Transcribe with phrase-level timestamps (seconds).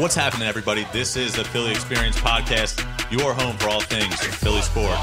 [0.00, 0.86] What's happening, everybody?
[0.94, 2.80] This is the Philly Experience Podcast,
[3.12, 4.98] your home for all things Philly sports.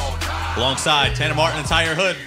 [0.57, 2.17] Alongside Tanner Martin and Tyre Hood,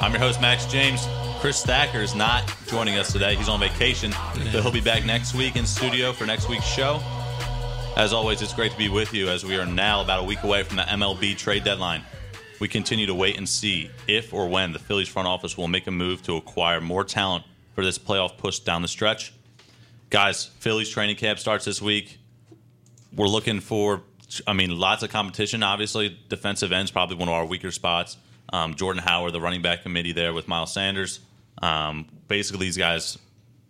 [0.00, 1.08] I'm your host, Max James.
[1.40, 3.34] Chris Thacker is not joining us today.
[3.34, 7.00] He's on vacation, but he'll be back next week in studio for next week's show.
[7.96, 10.44] As always, it's great to be with you as we are now about a week
[10.44, 12.04] away from the MLB trade deadline.
[12.60, 15.88] We continue to wait and see if or when the Phillies front office will make
[15.88, 19.32] a move to acquire more talent for this playoff push down the stretch.
[20.10, 22.19] Guys, Phillies training camp starts this week.
[23.14, 24.02] We're looking for,
[24.46, 25.62] I mean, lots of competition.
[25.62, 28.16] Obviously, defensive ends probably one of our weaker spots.
[28.52, 31.20] Um, Jordan Howard, the running back committee there with Miles Sanders.
[31.62, 33.18] Um, basically, these guys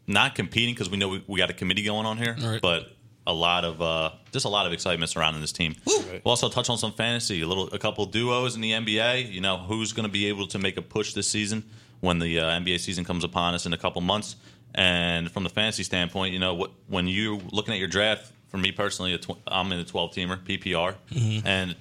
[0.07, 2.61] not competing because we know we, we, got a committee going on here, right.
[2.61, 5.75] but a lot of uh, just a lot of excitement surrounding this team.
[5.87, 9.31] We'll also touch on some fantasy, a little, a couple duos in the NBA.
[9.31, 11.65] You know, who's going to be able to make a push this season
[12.01, 14.37] when the uh, NBA season comes upon us in a couple months.
[14.75, 18.59] And from the fantasy standpoint, you know, what, when you're looking at your draft, for
[18.59, 20.95] me personally, tw- I'm in a 12 teamer, PPR.
[21.13, 21.47] Mm-hmm.
[21.47, 21.77] And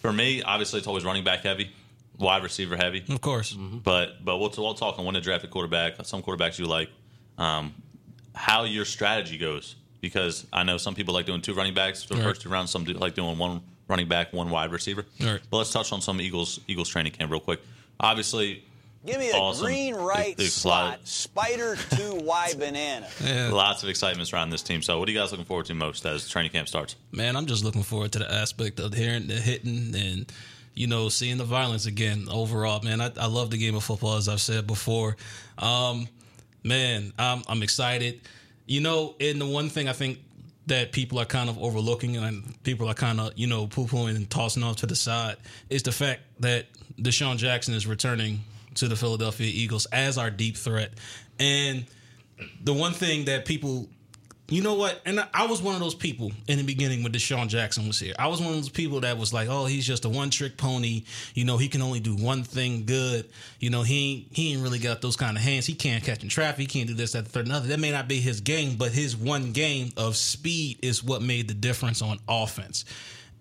[0.00, 1.70] for me, obviously, it's always running back heavy,
[2.18, 3.04] wide receiver heavy.
[3.08, 3.54] Of course.
[3.54, 3.78] Mm-hmm.
[3.78, 6.90] But but we'll, we'll talk on when to draft a quarterback, some quarterbacks you like,
[7.38, 7.74] um,
[8.34, 9.76] how your strategy goes.
[10.00, 12.28] Because I know some people like doing two running backs for the Right.
[12.28, 15.04] first two rounds, some do like doing one running back, one wide receiver.
[15.20, 15.40] Right.
[15.50, 17.60] But let's touch on some Eagles Eagles training camp real quick.
[17.98, 18.62] Obviously,
[19.06, 19.64] Give me a Awesome.
[19.66, 21.08] green right There's a lot slot.
[21.08, 23.06] Spider two Y banana.
[23.24, 23.50] Yeah.
[23.52, 24.82] lots of excitement around this team.
[24.82, 26.96] So, what are you guys looking forward to most as training camp starts?
[27.12, 30.32] Man, I'm just looking forward to the aspect of hearing the hitting and
[30.74, 32.26] you know seeing the violence again.
[32.30, 35.16] Overall, man, I, I love the game of football as I've said before.
[35.58, 36.08] Um,
[36.64, 38.20] man, I'm I'm excited.
[38.66, 40.18] You know, and the one thing I think
[40.66, 44.16] that people are kind of overlooking and people are kind of you know poo pooing
[44.16, 45.36] and tossing off to the side
[45.70, 46.66] is the fact that
[46.98, 48.40] DeSean Jackson is returning
[48.76, 50.92] to the Philadelphia Eagles as our deep threat,
[51.38, 51.84] and
[52.62, 53.88] the one thing that people
[54.48, 55.00] you know what?
[55.04, 58.14] And I- was one of those people in the beginning when DeSean Jackson was here.
[58.18, 61.02] I was one of those people that was like, "Oh, he's just a one-trick pony.
[61.34, 63.28] You know, he can only do one thing good.
[63.58, 65.66] You know, he he ain't really got those kind of hands.
[65.66, 66.60] He can't catch in traffic.
[66.60, 67.68] He can't do this, that, the third, another.
[67.68, 71.48] That may not be his game, but his one game of speed is what made
[71.48, 72.84] the difference on offense.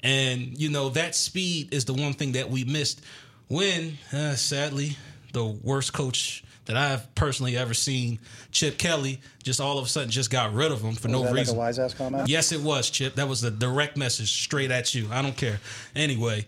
[0.01, 3.01] And you know, that speed is the one thing that we missed
[3.47, 4.97] when, uh, sadly,
[5.35, 8.19] the worst coach that I've personally ever seen,
[8.51, 11.19] Chip Kelly, just all of a sudden just got rid of him for Was no
[11.23, 11.55] that like reason.
[11.55, 12.27] a wise ass comment?
[12.27, 13.15] Yes, it was, Chip.
[13.15, 15.07] That was a direct message straight at you.
[15.11, 15.59] I don't care.
[15.95, 16.45] Anyway,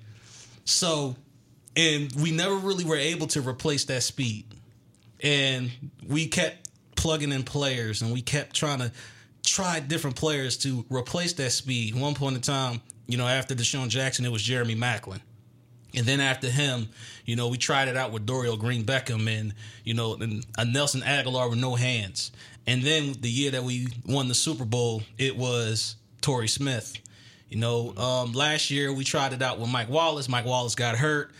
[0.65, 1.15] so,
[1.75, 4.45] and we never really were able to replace that speed.
[5.21, 5.69] And
[6.07, 8.91] we kept plugging in players and we kept trying to
[9.43, 11.93] try different players to replace that speed.
[11.93, 15.19] One point in time, you know, after DeSean Jackson, it was Jeremy Maclin.
[15.95, 16.89] And then after him,
[17.25, 19.53] you know, we tried it out with Dorial Green Beckham and,
[19.83, 22.31] you know, and a Nelson Agholor with no hands.
[22.65, 26.97] And then the year that we won the Super Bowl, it was Torrey Smith.
[27.49, 30.27] You know, um, last year we tried it out with Mike Wallace.
[30.27, 31.31] Mike Wallace got hurt.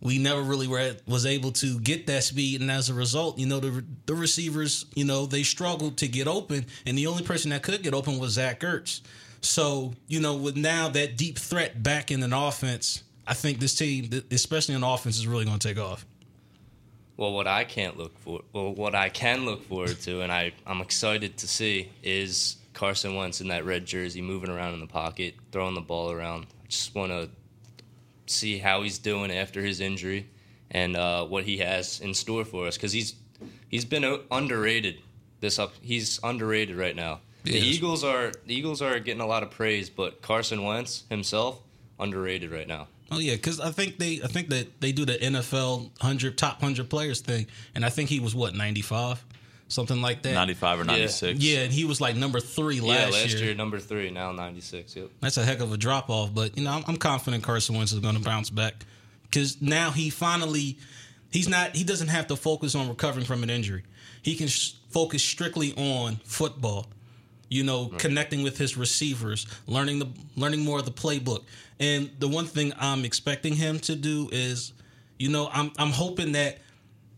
[0.00, 3.46] We never really were was able to get that speed, and as a result, you
[3.46, 7.50] know the the receivers, you know, they struggled to get open, and the only person
[7.50, 9.00] that could get open was Zach Ertz.
[9.42, 13.74] So, you know, with now that deep threat back in an offense, I think this
[13.74, 16.04] team, especially on offense, is really going to take off.
[17.16, 20.52] Well, what I can't look for, well, what I can look forward to, and I,
[20.66, 24.86] I'm excited to see, is Carson Wentz in that red jersey, moving around in the
[24.86, 26.46] pocket, throwing the ball around.
[26.64, 27.28] I just want to
[28.26, 30.28] see how he's doing after his injury
[30.70, 33.14] and uh, what he has in store for us, because he's
[33.68, 34.98] he's been underrated.
[35.40, 37.20] This up, he's underrated right now.
[37.44, 37.52] The.
[37.58, 41.60] Eagles are the Eagles are getting a lot of praise, but Carson Wentz himself
[42.00, 42.88] underrated right now.
[43.12, 46.60] Oh yeah, because I think they, I think that they do the NFL hundred top
[46.60, 49.24] hundred players thing, and I think he was what ninety five,
[49.68, 50.34] something like that.
[50.34, 51.40] 95 or 96?
[51.40, 52.98] Yeah, and he was like number three last, year.
[52.98, 53.44] yeah, last year.
[53.46, 53.54] year.
[53.54, 54.94] number three, now ninety six.
[54.94, 55.08] Yep.
[55.20, 57.92] That's a heck of a drop off, but you know I'm, I'm confident Carson Wentz
[57.92, 58.84] is going to bounce back
[59.24, 60.78] because now he finally
[61.30, 63.82] he's not he doesn't have to focus on recovering from an injury.
[64.22, 66.86] He can sh- focus strictly on football.
[67.48, 71.44] You know, connecting with his receivers, learning the learning more of the playbook.
[71.82, 74.72] And the one thing I'm expecting him to do is,
[75.18, 76.58] you know, I'm I'm hoping that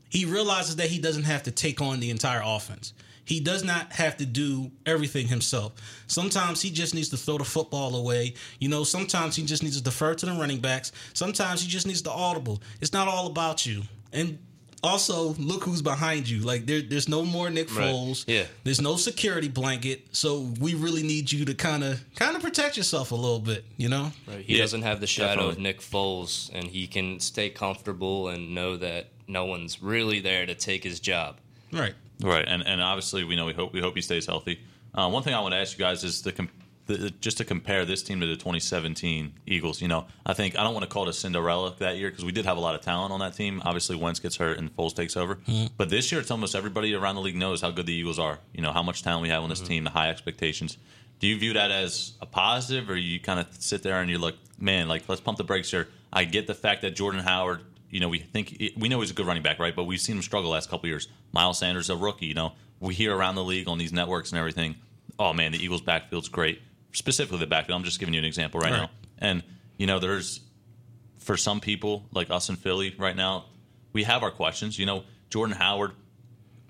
[0.08, 2.94] he realizes that he doesn't have to take on the entire offense.
[3.26, 5.74] He does not have to do everything himself.
[6.06, 8.34] Sometimes he just needs to throw the football away.
[8.58, 10.92] You know, sometimes he just needs to defer to the running backs.
[11.12, 12.62] Sometimes he just needs the audible.
[12.80, 13.82] It's not all about you.
[14.14, 14.38] And
[14.84, 16.40] also, look who's behind you.
[16.40, 17.86] Like there, there's no more Nick Right.
[17.86, 18.24] Foles.
[18.26, 18.44] Yeah.
[18.64, 20.06] There's no security blanket.
[20.12, 23.64] So we really need you to kind of kind of protect yourself a little bit,
[23.76, 24.12] you know?
[24.28, 24.40] Right.
[24.44, 25.58] He Yeah, doesn't have the shadow of.
[25.58, 30.54] Nick Foles, and he can stay comfortable and know that no one's really there to
[30.54, 31.38] take his job.
[31.72, 31.94] Right.
[32.22, 34.60] Right, and and obviously we know we hope we hope he stays healthy.
[34.94, 36.48] Uh, one thing I want to ask you guys is the, com-
[36.86, 39.80] the just to compare this team to the 2017 Eagles.
[39.80, 42.24] You know, I think I don't want to call it a Cinderella that year because
[42.24, 43.62] we did have a lot of talent on that team.
[43.64, 45.66] Obviously, Wentz gets hurt and Foles takes over, mm-hmm.
[45.76, 48.38] but this year it's almost everybody around the league knows how good the Eagles are.
[48.52, 49.68] You know how much talent we have on this mm-hmm.
[49.68, 50.78] team, the high expectations.
[51.20, 54.18] Do you view that as a positive, or you kind of sit there and you're
[54.18, 55.88] like, man, like let's pump the brakes here?
[56.12, 57.60] I get the fact that Jordan Howard
[57.94, 59.74] you know, we think we know he's a good running back, right?
[59.74, 61.06] But we've seen him struggle the last couple years.
[61.30, 64.38] Miles Sanders, a rookie, you know, we hear around the league on these networks and
[64.38, 64.74] everything.
[65.16, 66.60] Oh man, the Eagles' backfield's great.
[66.94, 67.78] Specifically, the backfield.
[67.78, 68.80] I'm just giving you an example right, Right.
[68.82, 68.90] now.
[69.18, 69.42] And
[69.76, 70.40] you know, there's
[71.18, 73.46] for some people like us in Philly right now,
[73.92, 74.78] we have our questions.
[74.78, 75.92] You know, Jordan Howard.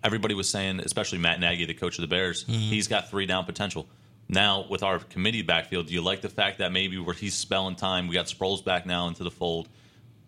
[0.03, 2.53] Everybody was saying, especially Matt Nagy, the coach of the Bears, mm-hmm.
[2.53, 3.87] he's got three down potential.
[4.29, 7.75] Now with our committee backfield, do you like the fact that maybe where he's spelling
[7.75, 9.69] time, we got Sproles back now into the fold.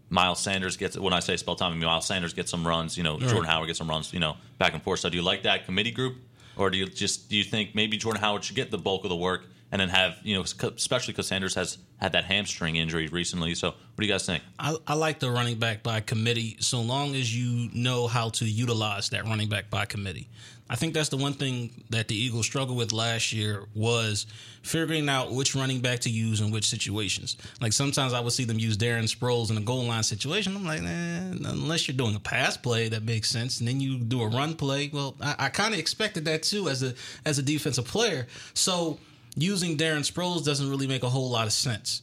[0.09, 2.97] Miles Sanders gets when I say spell time, I mean Miles Sanders gets some runs.
[2.97, 4.13] You know, Jordan Howard gets some runs.
[4.13, 5.01] You know, back and forth.
[5.01, 6.17] So, do you like that committee group,
[6.57, 9.11] or do you just do you think maybe Jordan Howard should get the bulk of
[9.11, 13.09] the work and then have you know, especially because Sanders has had that hamstring injury
[13.09, 13.55] recently.
[13.55, 14.43] So, what do you guys think?
[14.59, 18.45] I, I like the running back by committee so long as you know how to
[18.45, 20.29] utilize that running back by committee.
[20.69, 24.27] I think that's the one thing that the Eagles struggled with last year was
[24.63, 27.37] figuring out which running back to use in which situations.
[27.61, 30.57] Like sometimes I would see them use Darren Sproles in a goal line situation.
[30.57, 33.99] I'm like, eh, unless you're doing a pass play that makes sense, and then you
[33.99, 34.91] do a run play.
[34.93, 38.27] Well, I, I kind of expected that too as a as a defensive player.
[38.55, 38.99] So
[39.37, 42.03] using Darren Sproles doesn't really make a whole lot of sense.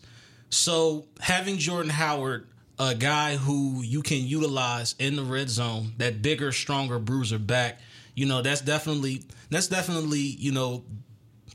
[0.50, 2.48] So having Jordan Howard,
[2.80, 7.80] a guy who you can utilize in the red zone, that bigger, stronger bruiser back,
[8.16, 10.84] you know, that's definitely that's definitely, you know,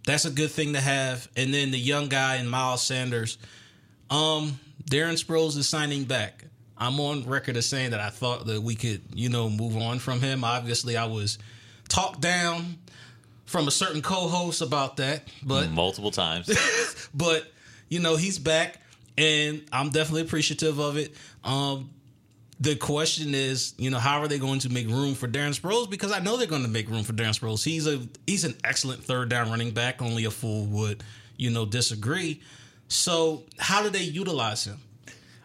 [0.05, 1.29] that's a good thing to have.
[1.37, 3.39] And then the young guy in Miles Sanders,
[4.11, 4.59] um,
[4.91, 6.45] Darren Sproles is signing back.
[6.77, 9.99] I'm on record as saying that I thought that we could, you know, move on
[9.99, 10.45] from him.
[10.45, 11.39] Obviously, I was
[11.89, 12.79] talked down
[13.49, 16.49] from a certain co-host about that, but Multiple times.
[17.15, 17.51] but
[17.89, 18.77] you know he's back
[19.17, 21.89] and i'm definitely appreciative of it um
[22.61, 25.89] the question is, you know, how are they going to make room for Darren Sproles?
[25.89, 27.65] Because I know they're going to make room for Darren Sproles.
[27.65, 30.03] He's a he's an excellent third down running back.
[30.03, 31.05] Only a fool would,
[31.37, 32.43] you know, disagree.
[32.89, 34.81] So how do they utilize him?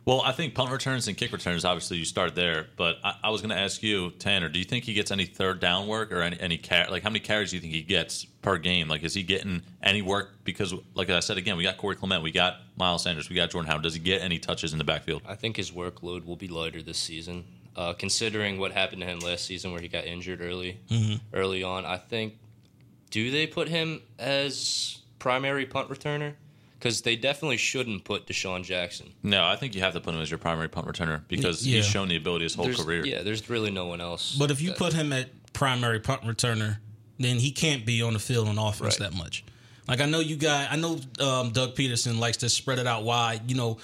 [0.05, 2.67] Well, I think punt returns and kick returns, obviously, you start there.
[2.75, 5.25] But I, I was going to ask you, Tanner, do you think he gets any
[5.25, 7.83] third down work or any, any car- like how many carries do you think he
[7.83, 8.89] gets per game?
[8.89, 10.31] Like, is he getting any work?
[10.44, 13.50] Because, like I said again, we got Corey Clement, we got Miles Sanders, we got
[13.51, 13.83] Jordan Howard.
[13.83, 15.21] Does he get any touches in the backfield?
[15.25, 17.45] I think his workload will be lighter this season,
[17.77, 20.79] uh, considering what happened to him last season, where he got injured early,
[21.33, 21.85] early on.
[21.85, 22.35] I think.
[23.09, 26.33] Do they put him as primary punt returner?
[26.83, 29.13] Because they definitely shouldn't put DeSean Jackson.
[29.24, 31.77] No, I think you have to put him as your primary punt returner because Yeah.
[31.77, 33.06] he's shown the ability his whole There's, career.
[33.06, 34.35] Yeah, there's really no one else.
[34.38, 36.80] But if you that- put him at primary punt returner,
[37.18, 39.12] then he can't be on the field on offense Right.
[39.12, 39.45] that much.
[39.88, 43.03] Like I know you guys, I know um, Doug Pederson likes to spread it out
[43.03, 43.50] wide.
[43.50, 43.77] You know,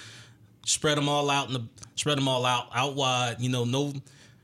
[0.66, 1.64] spread them all out in the
[1.96, 3.38] spread them all out out wide.
[3.40, 3.94] You know, no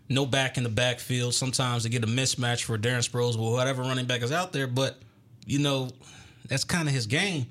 [0.08, 1.34] no back in the backfield.
[1.34, 4.68] Sometimes they get a mismatch for Darren Sproles or whatever running back is out there.
[4.68, 4.98] But
[5.46, 5.90] you know,
[6.48, 7.48] that's kind of his game.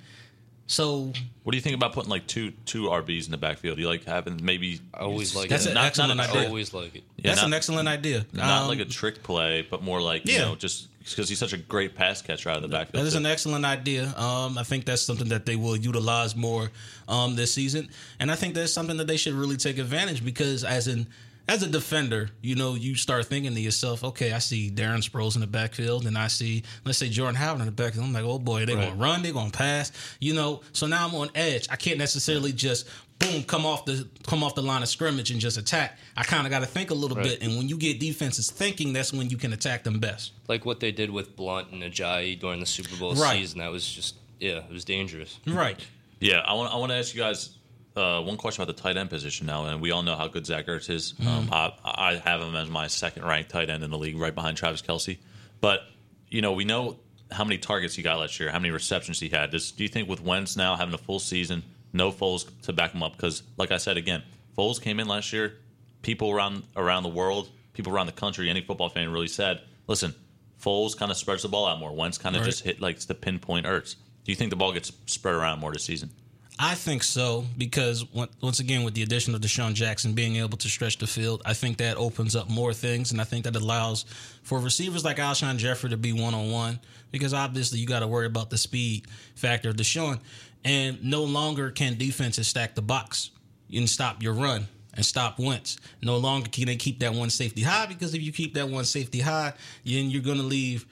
[0.67, 3.77] So What do you think about putting like two two RBs in the backfield?
[3.77, 5.71] Do you like having maybe I always like That's it.
[5.71, 6.35] an not, excellent not a idea.
[6.41, 7.05] trick, always like it.
[7.17, 8.25] yeah, that's not, an excellent idea.
[8.33, 10.47] not Um, like a trick play, but more like you Yeah.
[10.47, 13.05] know just because he's such a great pass catcher out of the backfield.
[13.05, 13.19] That is too.
[13.19, 14.15] an excellent idea.
[14.17, 16.71] Um, I think that's something that they will utilize more
[17.09, 20.65] um, this season, and I think that's something that they should really take advantage because
[20.65, 21.07] as an
[21.49, 25.35] as a defender, you know, you start thinking to yourself, okay, I see Darren Sproles
[25.35, 28.07] in the backfield, and I see, let's say, Jordan Howard in the backfield.
[28.07, 28.85] I'm like, oh boy, they're Right.
[28.87, 30.63] going to run, they're going to pass, you know.
[30.73, 31.67] So now I'm on edge.
[31.71, 35.39] I can't necessarily just boom come off the come off the line of scrimmage and
[35.41, 35.99] just attack.
[36.17, 37.25] I kind of got to think a little Right.
[37.25, 40.33] bit, and when you get defenses thinking, that's when you can attack them best.
[40.49, 43.39] Like what they did with Blount and Ajayi during the Super Bowl Right.
[43.39, 43.59] season.
[43.61, 45.39] That was just yeah, it was dangerous.
[45.47, 45.79] Right.
[46.21, 47.51] Yeah, I want I want to ask you guys
[47.97, 50.45] uh, one question about the tight end position now, and we all know how good
[50.47, 51.15] Zach Ertz is.
[51.27, 54.35] Um, I, I have him as my second ranked tight end in the league, right
[54.35, 55.19] behind Travis Kelce.
[55.61, 55.83] But
[56.29, 56.99] you know, we know
[57.31, 59.51] how many targets he got last year, how many receptions he had.
[59.51, 62.93] Does, do you think with Wentz now having a full season, no Foles to back
[62.93, 63.13] him up?
[63.13, 64.23] Because, like I said again,
[64.59, 65.55] Foles came in last year.
[66.03, 70.15] People around around the world, people around the country, any football fan really said, "Listen,
[70.63, 71.93] Foles kind of spreads the ball out more.
[71.95, 72.47] Wentz kind of Right.
[72.51, 75.73] just hit like the pinpoint Ertz." Do you think the ball gets spread around more
[75.73, 76.11] this season?
[76.57, 80.69] I think so because once again, with the addition of DeSean Jackson being able to
[80.69, 84.05] stretch the field, I think that opens up more things, and I think that allows
[84.43, 86.79] for receivers like Alshon Jeffery to be one on one
[87.11, 90.21] because obviously you got to worry about the speed factor of DeSean,
[90.65, 93.31] and no longer can defenses stack the box
[93.75, 94.69] and stop your run.
[94.97, 95.77] and stop Wentz.
[96.03, 98.85] No longer can they keep that one safety high because if you keep that one
[98.85, 99.53] safety high,
[99.85, 100.87] then you're going to leave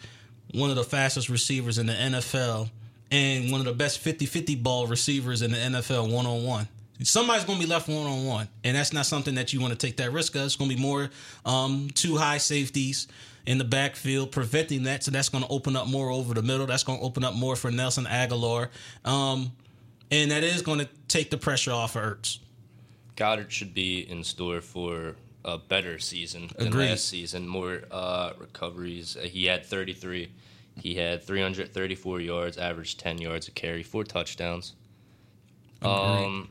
[0.55, 2.69] one of the fastest receivers in the NFL
[3.13, 6.67] and one of the best 50-50 ball receivers in the NFL one on one.
[7.03, 9.73] Somebody's going to be left one on one, and that's not something that you want
[9.73, 10.43] to take that risk of.
[10.43, 11.11] It's going to be more
[11.45, 13.09] um, two high safeties
[13.45, 15.03] in the backfield, preventing that.
[15.03, 16.67] So that's going to open up more over the middle.
[16.67, 18.69] That's going to open up more for Nelson Agholor,
[19.05, 19.51] um,
[20.11, 22.39] and that is going to take the pressure off of Ertz.
[23.17, 26.91] Goedert should be in store for a better season than Agreed.
[26.91, 27.49] last season.
[27.49, 29.17] More uh, recoveries.
[29.23, 30.31] He had 33.
[30.81, 34.75] He had 334 yards, averaged 10 yards a carry, four touchdowns.
[35.83, 36.49] Um,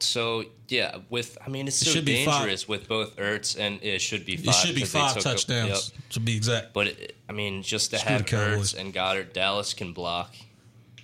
[0.00, 2.24] so yeah, with I mean it's It so should five.
[2.42, 4.54] dangerous with both Ertz and it should be It five.
[4.54, 6.10] should be five took a- touchdowns yep.
[6.10, 6.72] to be exact.
[6.72, 8.26] But it, I mean, just to Screw have.
[8.26, 10.34] Ertz and Goedert, Dallas can block.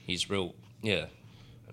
[0.07, 0.55] He's real.
[0.83, 1.07] Yeah,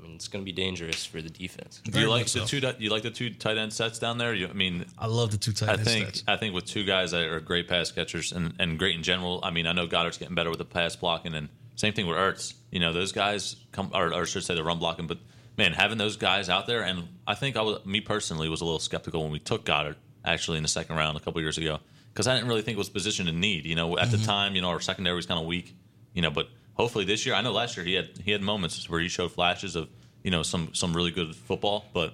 [0.01, 1.79] I mean it's going to be dangerous for the defense.
[1.86, 2.46] Do you like the so.
[2.46, 2.62] two?
[2.79, 4.34] You like the two tight end sets down there?
[4.34, 6.24] You, I mean, I love the two tight I end think sets.
[6.27, 9.39] I think with two guys that are great pass catchers and, and great in general.
[9.43, 12.17] I mean, I know Goedert's getting better with the pass blocking, and same thing with
[12.17, 12.53] Ertz.
[12.72, 15.05] You know, those guys come, or, or I should say the run blocking.
[15.08, 15.20] But
[15.58, 18.65] man, having those guys out there, and I think I was, me personally, was a
[18.65, 21.79] little skeptical when we took Goedert actually in the second round a couple years ago
[22.13, 23.65] because I didn't really think it was positioned in need.
[23.65, 24.17] You know, at Mm-hmm.
[24.17, 25.75] the time, you know, our secondary was kind of weak.
[26.13, 26.48] You know, but
[26.81, 29.31] hopefully this year, I know last year he had he had moments where he showed
[29.31, 29.88] flashes of
[30.23, 32.13] you know some some really good football, but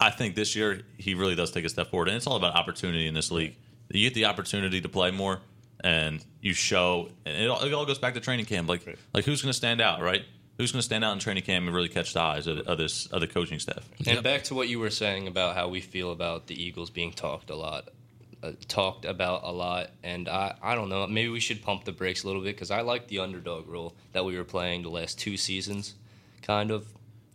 [0.00, 2.54] I think this year he really does take a step forward, and it's all about
[2.54, 3.54] opportunity in this league.
[3.90, 5.40] You get the opportunity to play more,
[5.82, 8.68] and you show, and it all, it all goes back to training camp.
[8.68, 10.22] Like, like who's going to stand out, right?
[10.58, 12.78] Who's going to stand out in training camp and really catch the eyes of, of
[12.78, 13.88] this of the coaching staff?
[13.98, 14.24] And Yep.
[14.24, 17.50] back to what you were saying about how we feel about the Eagles being talked
[17.50, 17.88] a lot,
[18.42, 21.06] uh, talked about a lot, and I, I don't know.
[21.06, 23.94] Maybe we should pump the brakes a little bit because I like the underdog role
[24.12, 25.94] that we were playing the last two seasons,
[26.42, 26.86] kind of.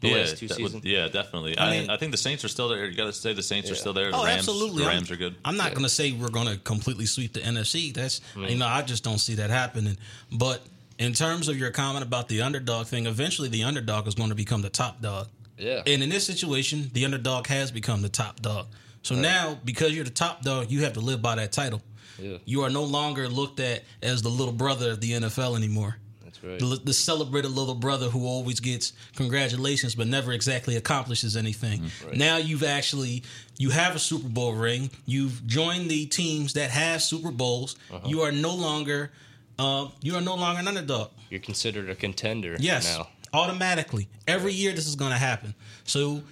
[0.02, 0.86] The yeah, last two that would- seasons.
[0.86, 1.58] yeah, definitely.
[1.58, 2.86] I I, mean- I think the Saints are still there.
[2.86, 4.12] You got to say the Saints are still there.
[4.12, 4.80] The Oh, Rams, absolutely.
[4.84, 5.36] The I'm- Rams are good.
[5.46, 5.74] I'm not Yeah.
[5.76, 7.94] going to say we're going to completely sweep the NFC.
[7.94, 9.98] That's you know I just don't see that happening.
[10.34, 10.64] But
[11.00, 14.36] in terms of your comment about the underdog thing, eventually the underdog is going to
[14.36, 15.30] become the top dog.
[15.58, 15.82] Yeah.
[15.88, 18.68] And in this situation, the underdog has become the top dog.
[19.06, 21.80] So now, because you're the top dog, you have to live by that title.
[22.18, 22.38] Yeah.
[22.44, 25.98] You are no longer looked at as the little brother of the NFL anymore.
[26.24, 26.58] That's right.
[26.58, 31.82] The, the celebrated little brother who always gets congratulations but never exactly accomplishes anything.
[31.82, 32.18] Mm-hmm.
[32.18, 33.22] Now you've actually
[33.60, 34.90] you have a Super Bowl ring.
[35.06, 37.76] You've joined the teams that have Super Bowls.
[37.94, 38.08] Uh-huh.
[38.08, 39.12] You are no longer
[39.60, 41.12] uh, you are no longer an underdog.
[41.30, 43.08] You're considered a contender Yes, now.
[43.34, 44.08] automatically.
[44.28, 45.54] Every year this is going to happen.
[45.84, 46.24] So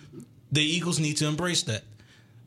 [0.52, 1.84] the Eagles need to embrace that.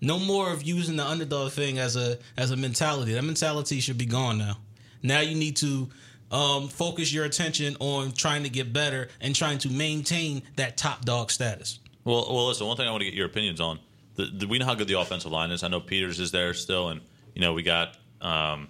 [0.01, 3.15] No more of using the underdog thing as a as a mentality.
[3.15, 4.59] That mentality should be gone now.
[5.03, 5.89] Now you need to
[6.31, 11.05] um, focus your attention on trying to get better and trying to maintain that top
[11.05, 11.79] dog status.
[12.05, 12.67] Well, well, listen.
[12.67, 13.79] One thing I want to get your opinions on.
[14.17, 15.63] The, the, we know how good the offensive line is.
[15.63, 17.01] I know Peters is there still, and
[17.35, 18.69] you know we got um,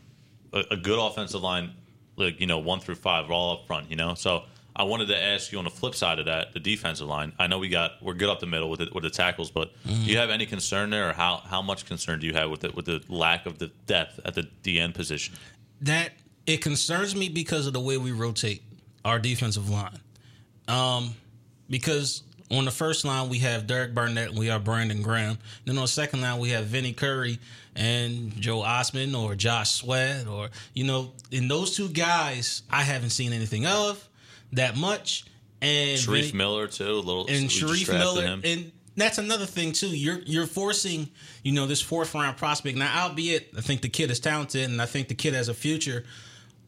[0.52, 1.72] a, a good offensive line,
[2.16, 3.90] like you know one through five, all up front.
[3.90, 4.44] You know, so
[4.78, 7.32] I wanted to ask you on the flip side of that, the defensive line.
[7.38, 9.72] I know we got we're good up the middle with it with the tackles, but
[9.84, 12.62] do you have any concern there, or how how much concern do you have with
[12.64, 15.34] it with the lack of the depth at the DN position?
[15.82, 16.12] that
[16.46, 18.62] it concerns me because of the way we rotate
[19.04, 19.98] our defensive line.
[20.68, 21.14] Um,
[21.68, 25.38] because on the first line we have Derek Barnett and we have Brandon Graham.
[25.64, 27.38] Then on the second line we have Vinny Curry
[27.74, 33.10] and Joe Ostman or Josh Sweat or you know, in those two guys I haven't
[33.10, 34.08] seen anything of
[34.56, 35.24] that much.
[35.62, 38.42] And Shareef Miller too, a little and Shareef Miller, him.
[38.44, 39.88] and that's another thing too.
[39.88, 41.08] You're you're forcing,
[41.42, 42.76] you know, this fourth round prospect.
[42.76, 45.54] Now, albeit I think the kid is talented and I think the kid has a
[45.54, 46.04] future,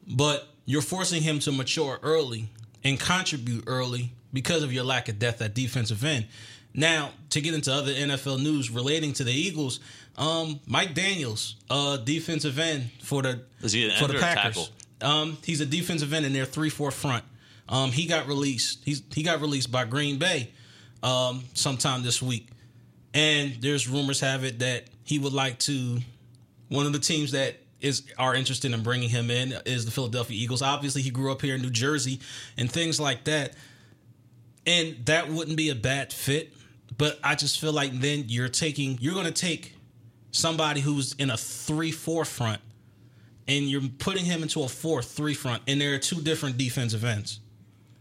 [0.06, 2.48] but you're forcing him to mature early
[2.84, 6.26] and contribute early because of your lack of depth at defensive end.
[6.74, 9.80] Now, to get into other NFL news relating to the Eagles,
[10.16, 14.70] um, Mike Daniels, uh, defensive end for the Is he an for the Packers.
[15.00, 17.24] Um, he's a defensive end in their three four front.
[17.68, 18.82] Um, he got released.
[18.84, 20.50] He's he got released by Green Bay
[21.02, 22.48] um, sometime this week,
[23.14, 26.00] and there's rumors have it that he would like to.
[26.68, 30.36] One of the teams that is are interested in bringing him in is the Philadelphia
[30.36, 30.62] Eagles.
[30.62, 32.20] Obviously, he grew up here in New Jersey
[32.56, 33.54] and things like that,
[34.66, 36.54] and that wouldn't be a bad fit.
[36.96, 39.74] But I just feel like then you're taking you're going to take
[40.30, 42.60] somebody who's in a three four front
[43.48, 47.04] and you're putting him into a four three front, and there are two different defensive
[47.04, 47.40] ends.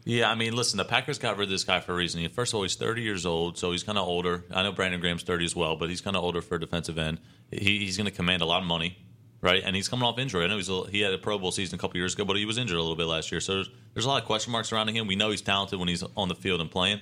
[0.07, 2.27] Yeah, I mean, listen, the Packers got rid of this guy for a reason.
[2.29, 4.45] First of all, he's 30 years old, so he's kind of older.
[4.51, 6.97] I know Brandon Graham's 30 as well, but he's kind of older for a defensive
[6.97, 7.19] end.
[7.51, 8.97] He, he's going to command a lot of money,
[9.41, 9.61] right?
[9.65, 10.45] And he's coming off injury.
[10.45, 12.37] I know he's a, he had a Pro Bowl season a couple years ago, but
[12.37, 13.41] he was injured a little bit last year.
[13.41, 15.07] So there's, there's a lot of question marks surrounding him.
[15.07, 17.01] We know he's talented when he's on the field and playing.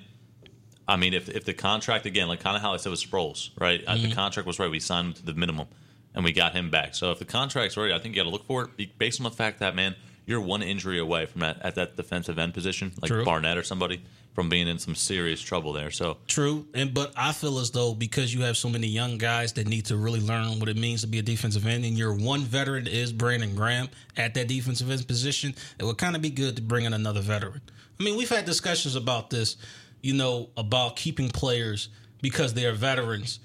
[0.88, 3.50] I mean, if if the contract again, like kind of how I said with Sproles,
[3.60, 3.84] right?
[3.88, 4.10] Uh, Mm-hmm.
[4.10, 4.70] The contract was right.
[4.70, 5.68] We signed him to the minimum,
[6.14, 6.96] and we got him back.
[6.96, 9.24] So if the contract's right, I think you got to look for it based on
[9.24, 9.96] the fact that man,
[10.26, 13.26] you're one injury away from that at that defensive end position, like True.
[13.26, 14.02] Barnett or somebody,
[14.34, 15.92] from being in some serious trouble there.
[15.92, 19.54] So True, and but I feel as though because you have so many young guys
[19.54, 22.14] that need to really learn what it means to be a defensive end, and your
[22.14, 26.30] one veteran is Brandon Graham at that defensive end position, it would kind of be
[26.30, 27.62] good to bring in another veteran.
[28.00, 29.56] I mean, we've had discussions about this,
[30.02, 31.90] you know, about keeping players
[32.22, 33.40] because they are veterans.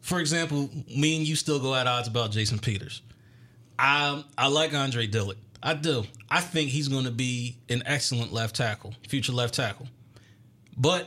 [0.00, 3.02] For example, me and you still go at odds about Jason Peters.
[3.78, 5.36] I I like Andre Dillard.
[5.62, 6.04] I do.
[6.30, 9.86] I think he's going to be an excellent left tackle, future left tackle.
[10.76, 11.06] But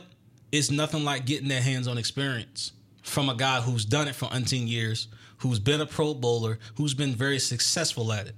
[0.52, 2.72] it's nothing like getting that hands-on experience
[3.02, 5.08] from a guy who's done it for umpteen years,
[5.38, 8.34] who's been a Pro Bowler, who's been very successful at it.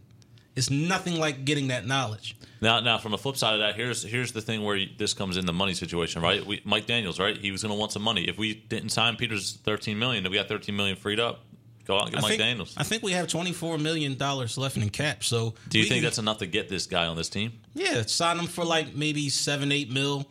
[0.56, 2.36] It's nothing like getting that knowledge.
[2.60, 5.36] Now, now from the flip side of that, here's here's the thing where this comes
[5.36, 6.44] in the money situation, right?
[6.44, 7.36] We, Mike Daniels, right?
[7.36, 8.28] He was going to want some money.
[8.28, 11.44] If we didn't sign Peters 13 million, if we got 13 million freed up,
[11.88, 12.74] go out and get I Mike think, Daniels.
[12.76, 15.24] I think we have twenty-four million dollars left in cap.
[15.24, 17.52] So, Do you think can- that's enough to get this guy on this team?
[17.74, 20.26] Yeah, sign him for like maybe seven, eight mil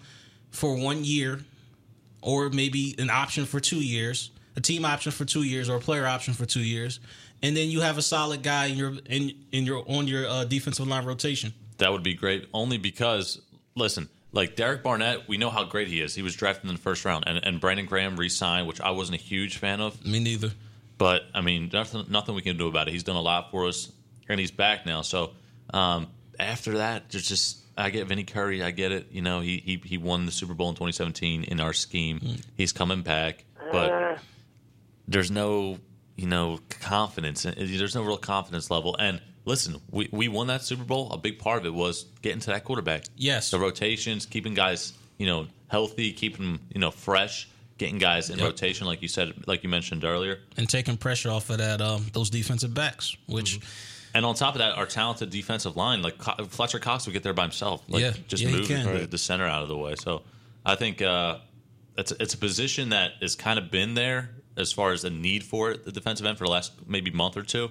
[0.52, 1.42] for one year,
[2.22, 5.80] or maybe an option for two years, a team option for two years, or a
[5.82, 7.00] player option for two years,
[7.44, 10.46] and then you have a solid guy in your in in your on your uh,
[10.46, 11.54] defensive line rotation.
[11.80, 13.42] That would be great, only because
[13.76, 16.16] listen, like Derek Barnett, we know how great he is.
[16.16, 19.20] He was drafted in the first round, and, and Brandon Graham re-signed, which I wasn't
[19.20, 20.04] a huge fan of.
[20.06, 20.52] Me neither.
[20.98, 22.92] But I mean, nothing, nothing we can do about it.
[22.92, 23.92] He's done a lot for us,
[24.28, 25.02] and he's back now.
[25.02, 25.32] So
[25.74, 26.08] um,
[26.40, 28.64] after that, there's just I get Vinny Curry.
[28.64, 29.08] I get it.
[29.12, 32.20] You know, he he he won the Super Bowl in 2017 in our scheme.
[32.56, 34.20] He's coming back, but
[35.08, 35.80] there's no
[36.16, 37.44] you know confidence.
[37.44, 38.96] There's no real confidence level.
[38.98, 41.12] And listen, we we won that Super Bowl.
[41.12, 43.04] A big part of it was getting to that quarterback.
[43.16, 43.52] Yes.
[43.52, 47.48] the rotations, keeping guys you know healthy, keeping them you know fresh.
[47.78, 48.46] Getting guys in Yep.
[48.48, 52.08] rotation, like you said, like you mentioned earlier, And taking pressure off of that um,
[52.14, 53.60] those defensive backs, which
[54.16, 57.34] And on top of that, our talented defensive line, like Fletcher Cox, would get there
[57.34, 57.84] by himself.
[57.88, 58.14] Like, Yeah.
[58.28, 59.94] just Yeah, move the center out of the way.
[59.96, 60.24] So
[60.66, 61.38] I think uh,
[61.98, 65.44] it's it's a position that has kind of been there as far as the need
[65.44, 67.70] for it, the defensive end for the last maybe month or two.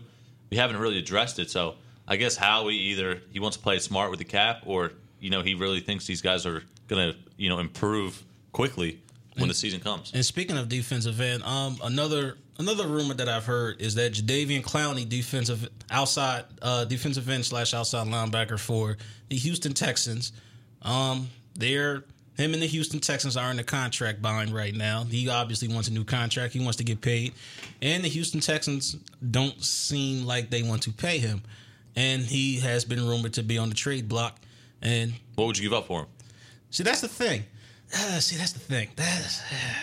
[0.51, 1.51] We haven't really addressed it.
[1.51, 1.75] So
[2.07, 5.43] I guess Howie either he wants to play smart with the cap, or you know
[5.43, 9.01] he really thinks these guys are going to you know improve quickly
[9.37, 10.13] when the season comes.
[10.15, 14.63] And speaking of defensive end, um, another another rumor that I've heard is that Jadeveon
[14.63, 18.97] Clowney, defensive outside uh, defensive end slash outside linebacker for
[19.29, 20.33] the Houston Texans,
[20.83, 22.05] um, they're
[22.37, 25.05] him and the Houston Texans are in a contract bind right now.
[25.05, 26.53] He obviously wants a new contract.
[26.53, 27.33] He wants to get paid,
[27.81, 28.97] and the Houston Texans
[29.31, 31.43] don't seem like they want to pay him.
[31.99, 34.39] And he has been rumored to be on the trade block.
[34.83, 36.07] And What would you give up for him?
[36.71, 37.45] see, that's the thing.
[37.95, 38.89] Uh, see, that's the thing.
[38.97, 39.41] That's,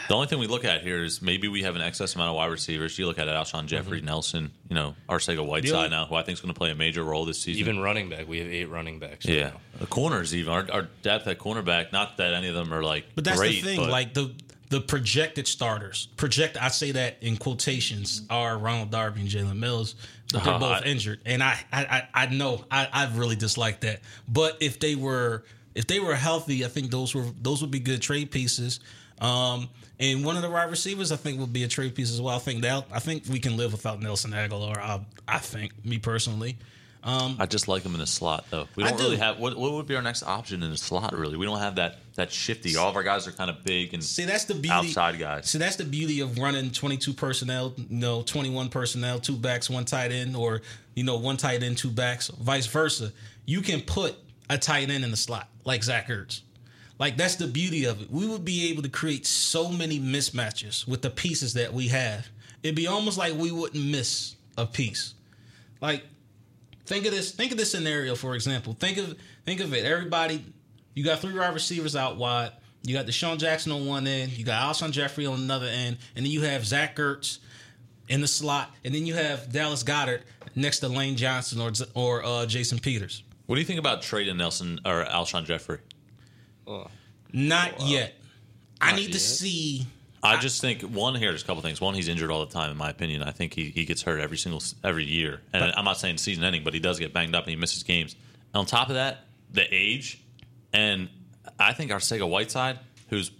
[0.07, 2.35] The only thing we look at here is maybe we have an excess amount of
[2.35, 2.97] wide receivers.
[2.99, 6.23] You look at it, Alshon Jeffery, Nelson, you know, Arcega Whiteside only- now, who I
[6.23, 7.59] think is going to play a major role this season.
[7.59, 9.25] Even running back, we have eight running backs.
[9.25, 9.59] yeah, now.
[9.79, 11.91] the corners even our, our depth at cornerback.
[11.91, 13.79] Not that any of them are like, But that's great, the thing.
[13.79, 14.33] but Like the
[14.69, 16.57] the projected starters, project.
[16.59, 19.93] I say that in quotations are Ronald Darby and Jalen Mills,
[20.31, 20.59] but they're Uh-huh.
[20.59, 24.01] both I- injured, and I I I, I know I I really dislike that.
[24.27, 25.43] But if they were
[25.75, 28.79] if they were healthy, I think those were those would be good trade pieces.
[29.19, 32.19] Um, and one of the wide receivers, I think, would be a trade piece as
[32.19, 32.36] well.
[32.36, 34.77] I think that I think we can live without Nelson Agholor.
[34.77, 36.57] I, I think, me personally.
[37.05, 38.67] I just like him in the slot though.
[38.75, 41.13] We don't really have what, what would be our next option in the slot.
[41.13, 42.77] Really, we don't have that that shifty.
[42.77, 44.69] All of our guys are kind of big and See, that's the beauty.
[44.69, 45.49] outside guys.
[45.49, 49.83] See, that's the beauty of running 22 personnel, you know, 21 personnel, two backs, one
[49.83, 50.62] tight end, or,
[50.95, 53.12] you know, one tight end, two backs, vice versa.
[53.45, 54.15] You can put
[54.49, 56.41] a tight end in the slot, like Zach Ertz.
[56.99, 58.12] Like, that's the beauty of it.
[58.12, 62.27] We would be able to create so many mismatches with the pieces that we have.
[62.62, 65.15] It'd be almost like we wouldn't miss a piece.
[65.82, 66.06] Like,
[66.86, 67.32] think of this.
[67.32, 68.73] Think of this scenario, for example.
[68.79, 69.86] Think of think of it.
[69.86, 70.45] Everybody,
[70.93, 72.51] you got three wide receivers out wide.
[72.84, 74.32] You got DeSean Jackson on one end.
[74.32, 77.39] You got Alshon Jeffery on another end, and then you have Zach Ertz
[78.08, 80.21] in the slot, and then you have Dallas Goedert
[80.56, 83.23] next to Lane Johnson or or uh, Jason Peters.
[83.45, 85.79] What do you think about trading Nelson or Alshon Jeffery?
[86.65, 86.88] Oh,
[87.32, 88.13] Not yet.
[88.79, 89.86] I Not need to see.
[90.21, 91.29] I just think one here.
[91.32, 91.82] There's a couple things.
[91.82, 92.71] One, he's injured all the time.
[92.71, 95.41] In my opinion, I think he, he gets hurt every single every year.
[95.51, 97.84] And I'm not saying season ending, but he does get banged up and he misses
[97.84, 98.15] games.
[98.53, 100.21] And on top of that, the age,
[100.71, 101.10] and
[101.60, 102.79] I think Arcega Whiteside,
[103.10, 103.32] who's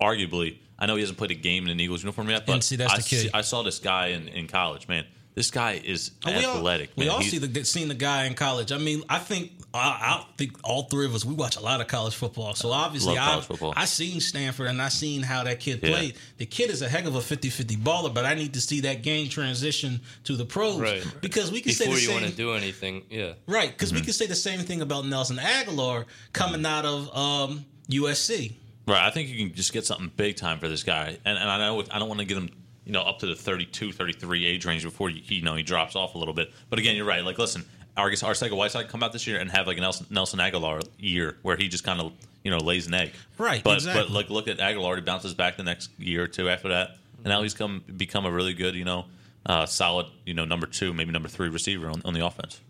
[0.00, 2.64] arguably, I know he hasn't played a game in an Eagles uniform yet, but And
[2.64, 3.16] see, that's I, the key.
[3.16, 4.88] see- I saw this guy in, in college.
[4.88, 5.04] Man,
[5.36, 6.90] This guy is And we all- athletic.
[6.96, 8.72] We all see the seen the guy in college.
[8.72, 11.82] I mean, I think I, I think all three of us we watch a lot
[11.82, 12.54] of college football.
[12.54, 13.42] So obviously, I.
[13.76, 15.90] I seen Stanford and I seen how that kid Yeah.
[15.90, 16.14] played.
[16.38, 19.02] The kid is a heck of a 50-50 baller, but I need to see that
[19.02, 21.04] game transition to the pros Right.
[21.20, 23.34] because we can say Before the you same want to do anything, yeah.
[23.46, 24.00] right because Mm-hmm.
[24.00, 28.54] we can say the same thing about Nelson Agholor coming out of um, USC.
[28.88, 29.04] Right.
[29.04, 31.18] I think you can just get something big time for this guy.
[31.24, 32.48] And, and I know I don't want to get him,
[32.86, 35.94] you know, up to the 32, 33 age range before he, you know he drops
[35.96, 36.52] off a little bit.
[36.70, 37.22] But again, you're right.
[37.24, 37.64] Like, listen,
[37.96, 41.36] Argus Arcega Whiteside come out this year and have like a Nelson, Nelson Agholor year
[41.42, 42.12] where he just kind of
[42.44, 43.12] you know lays an egg.
[43.38, 44.04] Right, But exactly.
[44.04, 44.94] but like look at Agholor.
[44.94, 48.24] He bounces back the next year or two after that, and now he's come become
[48.24, 49.06] a really good, you know,
[49.44, 52.60] uh, solid, you know, number two, maybe number three receiver on, on the offense.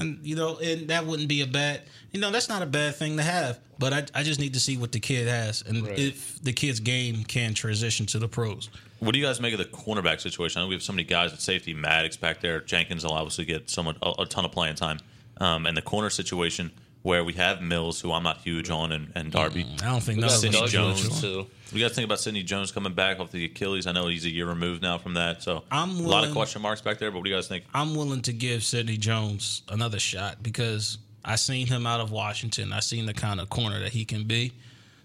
[0.00, 1.82] And you know, and that wouldn't be a bad.
[2.12, 3.58] You know, that's not a bad thing to have.
[3.78, 5.98] But I, I just need to see what the kid has, and Right.
[5.98, 8.68] if the kid's game can transition to the pros.
[8.98, 10.60] What do you guys make of the cornerback situation?
[10.60, 11.72] I know we have so many guys at safety.
[11.72, 12.60] Maddox back there.
[12.60, 14.98] Jenkins will obviously get somewhat a, a ton of playing time.
[15.38, 16.70] Um, and the corner situation
[17.02, 19.66] where we have Mills, who I'm not huge on, and, and Darby.
[19.82, 21.20] I don't think that's none got Sidney Jones.
[21.20, 21.46] too.
[21.72, 23.86] We got to think about Sidney Jones coming back off the Achilles.
[23.86, 26.60] I know he's a year removed now from that, so I'm a lot of question
[26.62, 27.10] marks back there.
[27.10, 27.64] But what do you guys think?
[27.72, 32.72] I'm willing to give Sidney Jones another shot because I seen him out of Washington.
[32.72, 34.52] I seen the kind of corner that he can be.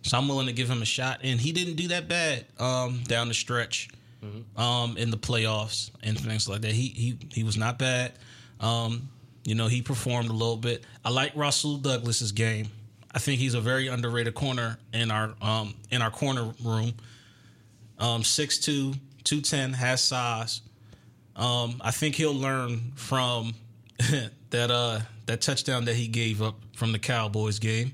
[0.01, 3.01] So I'm willing to give him a shot, and he didn't do that bad um,
[3.08, 3.89] down the stretch
[4.58, 6.71] um, in the playoffs and things like that.
[6.71, 8.13] He he he was not bad.
[8.60, 9.10] Um,
[9.45, 10.84] you know, he performed a little bit.
[11.05, 12.67] I like Rasul Douglas's game.
[13.13, 16.93] I think he's a very underrated corner in our um, in our corner room.
[17.97, 20.62] Um, 6'2", 210, has size.
[21.38, 23.53] Um, I think he'll learn from
[24.49, 27.93] that uh that touchdown that he gave up from the Cowboys game.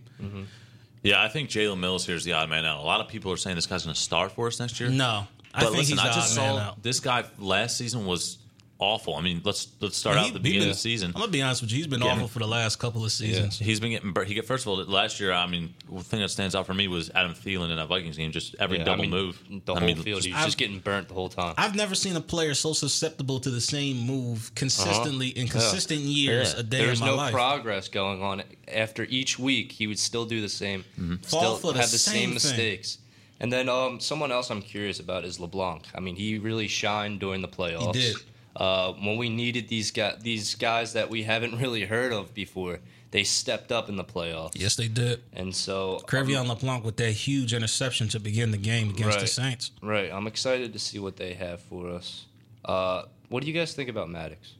[1.04, 2.80] Yeah, I think Jalen Mills here is the odd man out.
[2.80, 4.90] A lot of people are saying this guy's going to start for us next year.
[4.90, 6.84] No, I But think listen, I just saw out.
[6.84, 8.38] this guy last season was
[8.82, 9.16] awful.
[9.16, 11.12] I mean, let's let's start He- out at the beginning been- of the season.
[11.16, 11.78] I'm gonna be honest with you.
[11.78, 12.08] He's been Yeah.
[12.14, 13.60] awful for the last couple of seasons.
[13.60, 14.28] He's been getting burnt.
[14.28, 15.32] He get first of all last year.
[15.32, 18.18] I mean, the thing that stands out for me was Adam Thielen in that Vikings
[18.18, 18.32] game.
[18.32, 19.40] Just every Yeah, I double mean, move.
[19.66, 21.54] The I whole mean, field, just- he's just getting burnt the whole time.
[21.58, 26.54] I've never seen a player so susceptible to the same move consistently in consistent years
[26.54, 26.60] Yeah.
[26.60, 27.32] a day There was in my no life.
[27.34, 28.44] progress going on.
[28.68, 30.84] After each week, he would still do the same,
[31.24, 32.34] Fall still for the have the same same thing.
[32.34, 32.98] mistakes.
[33.40, 35.86] And then um, someone else I'm curious about is LeBlanc.
[35.96, 37.94] I mean, he really shined during the playoffs.
[37.94, 38.16] did.
[38.56, 42.80] Uh, when we needed these guys, these guys that we haven't really heard of before,
[43.12, 44.52] they stepped up in the playoffs.
[44.56, 45.22] Yes, they did.
[45.34, 49.72] And so, Cre'Von LeBlanc with that huge interception to begin the game against the Saints.
[49.82, 52.26] right, I'm excited to see what they have for us.
[52.64, 54.54] Uh, what do you guys think about Maddox?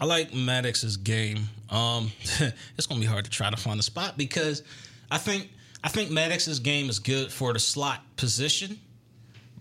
[0.00, 1.48] I like Maddox's game.
[1.70, 2.10] Um,
[2.76, 4.62] it's gonna be hard to try to find a spot because
[5.10, 5.50] I think
[5.82, 8.80] I think Maddox's game is good for the slot position,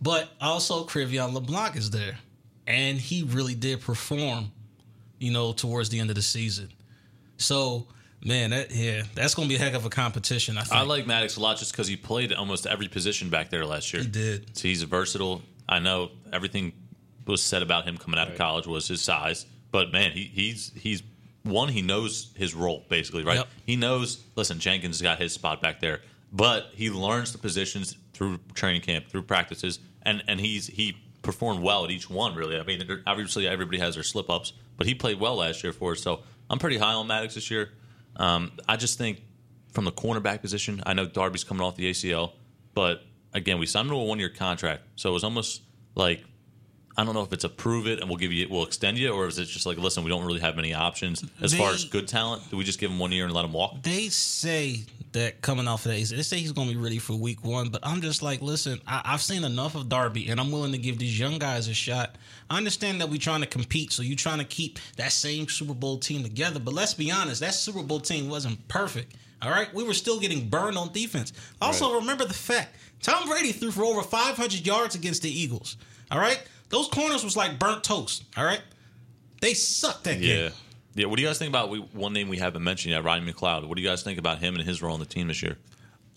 [0.01, 2.17] but also Cre'Von LeBlanc is there,
[2.67, 4.51] and he really did perform,
[5.19, 6.69] you know, towards the end of the season.
[7.37, 7.87] So,
[8.23, 10.57] man, that yeah, that's gonna be a heck of a competition.
[10.57, 10.75] I think.
[10.75, 13.93] I like Maddox a lot just because he played almost every position back there last
[13.93, 14.03] year.
[14.03, 14.57] He did.
[14.57, 15.41] So he's versatile.
[15.67, 16.73] I know everything
[17.25, 20.71] was said about him coming out of college was his size, but man, he, he's
[20.75, 21.03] he's
[21.43, 21.69] one.
[21.69, 23.37] He knows his role basically, right?
[23.37, 23.47] Yep.
[23.65, 24.23] He knows.
[24.35, 29.07] Listen, Jenkins got his spot back there, but he learns the positions through training camp,
[29.07, 32.35] through practices, and and he's he performed well at each one.
[32.35, 35.73] Really, I mean, obviously everybody has their slip ups, but he played well last year
[35.73, 36.01] for us.
[36.01, 37.71] So I'm pretty high on Maddox this year.
[38.15, 39.21] Um, I just think
[39.71, 42.33] from the cornerback position, I know Darby's coming off the ACL,
[42.75, 45.63] but again, we signed him to a one year contract, so it was almost
[45.95, 46.23] like
[46.95, 49.11] I don't know if it's a prove it and we'll give you we'll extend you,
[49.11, 51.85] or is it just like listen, we don't really have many options as far as
[51.85, 52.49] good talent?
[52.49, 53.81] Do we just give him one year and let him walk?
[53.81, 54.81] They say
[55.13, 57.69] that coming off of that, they say he's going to be ready for week one.
[57.69, 60.77] But I'm just like, listen, I, I've seen enough of Darby, and I'm willing to
[60.77, 62.15] give these young guys a shot.
[62.49, 65.73] I understand that we're trying to compete, so you're trying to keep that same Super
[65.73, 66.59] Bowl team together.
[66.59, 69.15] But let's be honest, that Super Bowl team wasn't perfect.
[69.41, 71.33] All right, we were still getting burned on defense.
[71.61, 75.75] Also, remember the fact Tom Brady threw for over 500 yards against the Eagles.
[76.09, 76.41] All right,
[76.73, 78.23] those corners was like burnt toast.
[78.35, 78.61] All right,
[79.41, 80.35] they sucked that Yeah.
[80.35, 80.51] game.
[80.95, 83.25] Yeah, what do you guys think about we, one name we haven't mentioned yet, Ryan
[83.25, 83.67] McLeod?
[83.67, 85.57] What do you guys think about him and his role on the team this year?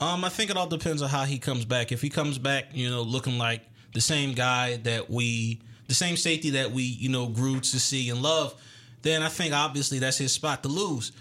[0.00, 1.92] Um, I think it all depends on how he comes back.
[1.92, 3.62] If he comes back, you know, looking like
[3.94, 8.10] the same guy that we, the same safety that we, you know, grew to see
[8.10, 8.54] and love,
[9.00, 11.12] then I think obviously that's his spot to lose.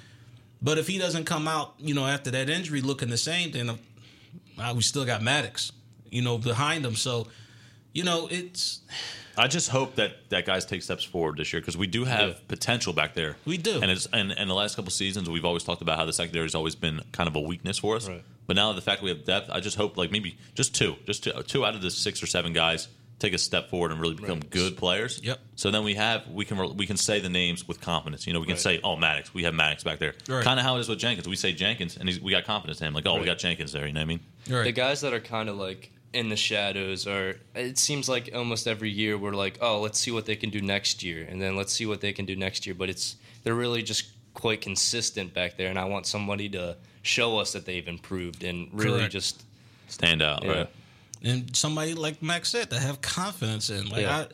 [0.62, 3.70] But if he doesn't come out, you know, after that injury looking the same, then
[4.60, 5.72] uh, we still got Maddox,
[6.10, 6.96] you know, behind him.
[6.96, 7.28] So,
[7.94, 8.82] you know, it's
[9.38, 12.30] I just hope that that guys take steps forward this year because we do have
[12.30, 12.36] Yeah.
[12.48, 13.36] potential back there.
[13.46, 13.82] We do.
[13.82, 16.46] and it's and, and the last couple seasons we've always talked about how the secondary
[16.46, 18.08] has always been kind of a weakness for us.
[18.08, 18.24] Right.
[18.48, 21.24] But now the fact we have depth, I just hope like maybe just two, just
[21.24, 24.14] two, two out of the six or seven guys take a step forward and really
[24.14, 25.22] become good players.
[25.24, 25.40] Yep.
[25.56, 28.28] So then we have we can we can say the names with confidence.
[28.28, 28.62] You know, we can Right.
[28.62, 30.44] say, "Oh, Maddox, we have Maddox back there." Right.
[30.44, 31.28] Kind of how it is with Jenkins.
[31.28, 32.94] We say Jenkins, and he's, we got confidence in him.
[32.94, 34.20] Like, "Oh, we got Jenkins there." You know what I mean?
[34.50, 34.64] Right.
[34.66, 38.68] The guys that are kind of like in the shadows or It seems like almost
[38.68, 41.56] every year we're like, oh, let's see what they can do next year, and then
[41.56, 42.76] let's see what they can do next year.
[42.76, 47.38] But it's they're really just quite consistent back there, and I want somebody to show
[47.38, 49.14] us that they've improved and really Correct.
[49.14, 49.44] just
[49.88, 50.52] Stand out, yeah.
[50.52, 50.70] right?
[51.24, 53.88] and somebody like Max said to have confidence in.
[53.90, 54.18] Like Yeah.
[54.18, 54.28] I,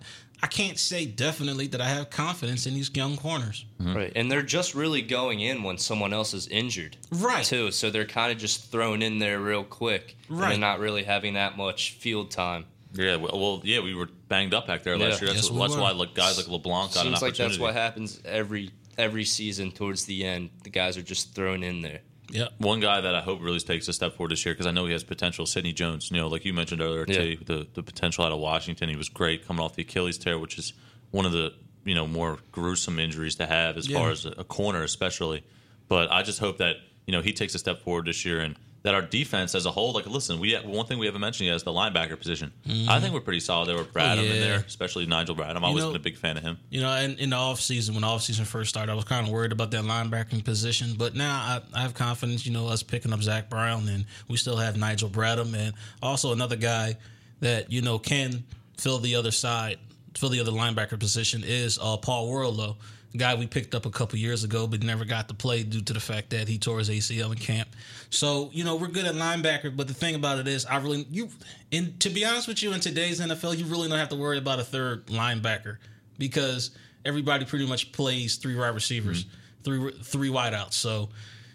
[0.44, 3.66] I can't say definitely that I have confidence in these young corners.
[3.80, 3.96] Mm-hmm.
[3.96, 7.46] Right, and they're just really going in when someone else is injured, Right.
[7.46, 10.50] Too, so they're kind of just thrown in there real quick, and Right.
[10.50, 12.66] they're not really having that much field time.
[12.94, 13.16] Yeah.
[13.18, 15.32] Well, well, yeah, we were banged up back there last year.
[15.32, 17.74] That's, Yes, we that's why like guys like LeBlanc got an Seems like that's what
[17.74, 20.50] happens every every season towards the end.
[20.64, 22.02] The guys are just thrown in there.
[22.32, 22.54] Yep.
[22.60, 24.86] One guy that I hope really takes a step forward this year because I know
[24.86, 25.46] he has potential.
[25.46, 27.16] Sidney Jones, you know, like you mentioned earlier, Yeah.
[27.18, 28.90] too, the the potential out of Washington.
[28.90, 30.74] He was great coming off the Achilles tear, which is
[31.12, 33.98] one of the you know more gruesome injuries to have as Yeah.
[34.00, 35.44] far as a corner, especially.
[35.88, 38.56] But I just hope that you know he takes a step forward this year and
[38.84, 41.56] that our defense as a whole, like listen, we one thing we haven't mentioned yet
[41.56, 42.52] is the linebacker position.
[42.90, 44.32] I think we're pretty solid there with Bradham in Mm-hmm.
[44.32, 44.40] Oh, yeah.
[44.42, 45.58] there, especially Nigel Bradham.
[45.58, 46.58] I've always know- been a big fan of him.
[46.70, 49.06] You know, and in the off season, when the off season first started, I was
[49.06, 50.96] kind of worried about that linebacking position.
[50.98, 52.46] But now I, I have confidence.
[52.46, 56.32] You know, us picking up Zach Brown, and we still have Nigel Bradham, and also
[56.32, 56.98] another guy
[57.42, 58.44] that you know can
[58.78, 59.78] fill the other side,
[60.18, 62.76] fill the other linebacker position is uh, Paul Worrilow,
[63.16, 65.94] guy we picked up a couple years ago, but never got to play due to
[65.94, 67.68] the fact that he tore his ACL in camp.
[68.12, 71.08] So you know we're good at linebacker, but the thing about it is, I really
[71.10, 71.30] you,
[71.72, 74.38] and to be honest with you, in today's NFL, you really don't have to worry
[74.38, 75.78] about a third linebacker
[76.18, 76.72] because
[77.06, 79.64] everybody pretty much plays three wide receivers, mm-hmm.
[79.64, 80.74] three three wideouts.
[80.74, 81.08] So,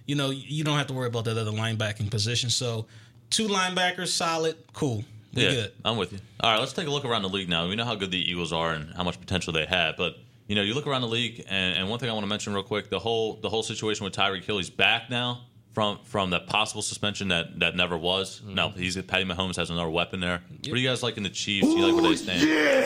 [0.07, 2.49] you know, you don't have to worry about that other linebacking position.
[2.49, 2.87] So,
[3.29, 5.73] two linebackers, solid, cool, we yeah, good.
[5.85, 6.21] I'm with you.
[6.40, 7.69] All right, let's take a look around the league now.
[7.69, 10.16] We know how good the Eagles are and how much potential they have, but
[10.49, 12.55] you know, you look around the league, and, and one thing I want to mention
[12.55, 14.57] real quick: the whole the whole situation with Tyreek Hill.
[14.57, 15.42] He's back now
[15.76, 18.40] from from that possible suspension that that never was.
[18.40, 18.54] Mm-hmm.
[18.54, 20.40] No, he's Patty Mahomes has another weapon there.
[20.48, 21.66] What do you guys like in the Chiefs?
[21.66, 22.40] Do you like where they stand?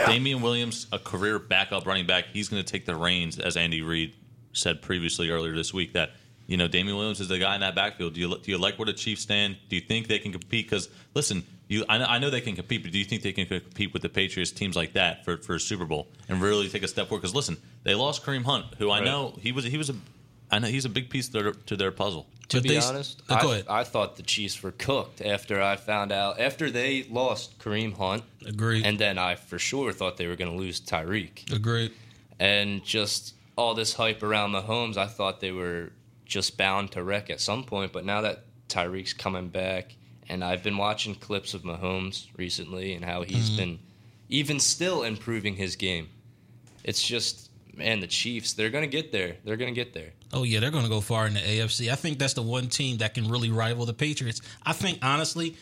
[0.07, 3.81] Damien Williams, a career backup running back, he's going to take the reins, as Andy
[3.83, 4.17] Reid
[4.55, 5.93] said previously earlier this week.
[5.93, 6.11] That
[6.49, 8.15] you know, Damien Williams is the guy in that backfield.
[8.15, 9.57] Do you do you like where the Chiefs stand?
[9.69, 10.67] Do you think they can compete?
[10.69, 13.33] Because listen, you I know, I know they can compete, but do you think they
[13.33, 16.69] can compete with the Patriots teams like that for for a Super Bowl and really
[16.69, 17.21] take a step forward?
[17.21, 19.05] Because listen, they lost Kareem Hunt, who I Right.
[19.05, 19.95] know he was he was a
[20.53, 22.27] I know he's a big piece to their, to their puzzle.
[22.49, 23.67] To But be they- honest, Uh, go I, ahead.
[23.69, 28.25] I thought the Chiefs were cooked after I found out after they lost Kareem Hunt,
[28.45, 28.85] Agreed.
[28.85, 31.93] and then I for sure thought they were going to lose Tyreek, Agreed.
[32.41, 34.97] and just all this hype around Mahomes.
[34.97, 35.93] I thought they were
[36.27, 39.95] just bound to wreck at some point, but now that Tyreek's coming back,
[40.29, 43.35] and I've been watching clips of Mahomes recently and how Mm-hmm.
[43.35, 43.79] he's been
[44.29, 46.09] even still improving his game.
[46.85, 49.37] It's just man, the Chiefs, they're going to get there.
[49.45, 50.11] They're going to get there.
[50.33, 51.91] Oh yeah, they're going to go far in the AFC.
[51.91, 54.41] I think that's the one team that can really rival the Patriots.
[54.65, 55.57] I think honestly,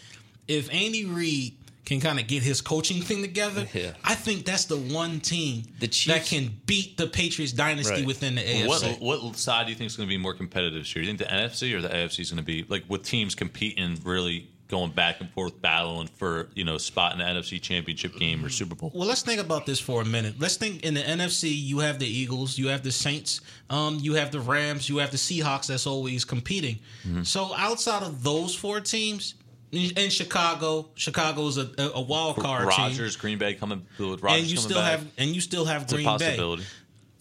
[0.47, 3.92] if Andy Reid can kind of get his coaching thing together, Yeah.
[4.05, 8.07] I think that's the one team The that can beat the Patriots dynasty Right.
[8.07, 9.01] within the AFC.
[9.01, 11.03] What what side do you think is going to be more competitive this year?
[11.05, 13.35] Do you think the NFC or the AFC is going to be like with teams
[13.35, 18.16] competing, really going back and forth, battling for you know spot in the NFC Championship
[18.16, 18.92] game or Super Bowl?
[18.94, 20.35] Well, let's think about this for a minute.
[20.38, 24.14] Let's think in the NFC, you have the Eagles, you have the Saints, um, you
[24.14, 26.76] have the Rams, you have the Seahawks that's always competing.
[27.07, 27.22] Mm-hmm.
[27.22, 29.35] So outside of those four teams,
[29.70, 32.85] in Chicago, Chicago's a, a, wild card team.
[32.87, 34.92] Rodgers, Green Bay coming with Rodgers and you still back.
[34.92, 36.59] have and you still have it's a Green Bay.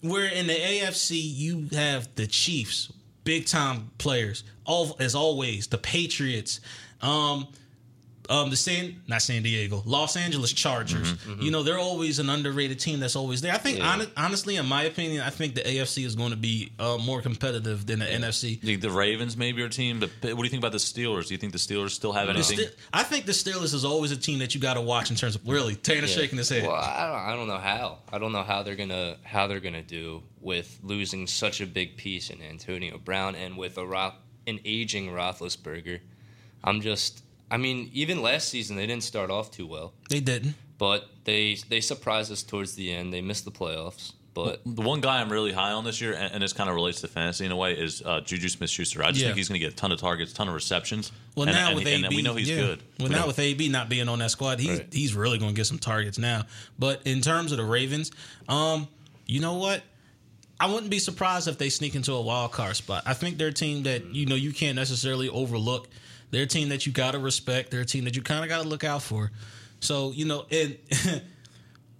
[0.00, 2.90] Where in the AFC you have the Chiefs,
[3.24, 4.44] big time players.
[4.64, 6.60] All as always, the Patriots,
[7.02, 7.46] um,
[8.30, 11.14] um, the San not San Diego, Los Angeles Chargers.
[11.14, 13.54] Mm-hmm, You know they're always an underrated team that's always there.
[13.54, 13.84] I think Yeah.
[13.90, 17.22] hon- honestly, in my opinion, I think the AFC is going to be uh, more
[17.22, 18.50] competitive than the NFC.
[18.50, 20.78] You think the Ravens maybe are a team, but what do you think about the
[20.78, 21.28] Steelers?
[21.28, 22.66] Do you think the Steelers still have The anything?
[22.92, 25.34] I think the Steelers is always a team that you got to watch in terms
[25.34, 25.74] of really.
[25.74, 26.06] Tanner Yeah.
[26.08, 26.64] shaking his head.
[26.64, 27.98] Well, I don't, I don't know how.
[28.12, 31.96] I don't know how they're gonna how they're gonna do with losing such a big
[31.96, 36.00] piece in Antonio Brown and with a Roth, an aging Roethlisberger.
[36.64, 37.22] I'm just.
[37.50, 40.54] I mean, even last season they didn't start off too well, They didn't.
[40.76, 43.12] but they they surprised us towards the end.
[43.12, 46.30] They missed the playoffs, but The one guy I'm really high on this year, and,
[46.34, 49.02] and this kind of relates to fantasy in a way, is uh, Juju Smith-Schuster.
[49.02, 49.28] I just Yeah.
[49.28, 51.10] think he's going to get a ton of targets, ton of receptions.
[51.36, 52.56] Well, and, now and, with AB, we know he's yeah.
[52.56, 52.82] good.
[52.98, 54.86] Well, We now know- with AB not being on that squad, he's Right.
[54.92, 56.44] he's really going to get some targets now.
[56.78, 58.10] But in terms of the Ravens,
[58.46, 58.88] um,
[59.26, 59.82] you know what?
[60.60, 63.04] I wouldn't be surprised if they sneak into a wild card spot.
[63.06, 65.88] I think they're a team that you know you can't necessarily overlook.
[66.30, 67.70] They're a team that you got to respect.
[67.70, 69.30] They're a team that you kind of got to look out for.
[69.80, 70.76] So you know, and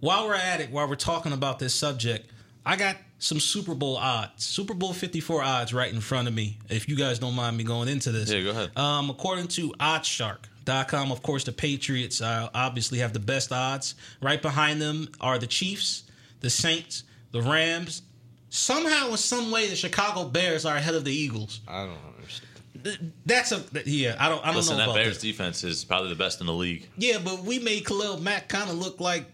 [0.00, 2.30] while we're at it, while we're talking about this subject,
[2.64, 6.58] I got some Super Bowl odds, Super Bowl 54 odds right in front of me.
[6.68, 8.30] If you guys don't mind me going into this.
[8.30, 8.76] Yeah, go ahead.
[8.76, 13.94] Um, according to oddshark.com, of course, the Patriots uh, obviously have the best odds.
[14.22, 16.04] Right behind them are the Chiefs,
[16.40, 18.02] the Saints, the Rams.
[18.50, 21.60] Somehow, in some way, the Chicago Bears are ahead of the Eagles.
[21.68, 22.17] I don't understand.
[22.84, 24.16] Th- That's a yeah.
[24.18, 24.42] I don't.
[24.42, 25.26] I don't Listen, know that about Bears that.
[25.26, 26.88] defense is probably the best in the league.
[26.96, 29.24] Yeah, but we made Khalil Mack kind of look like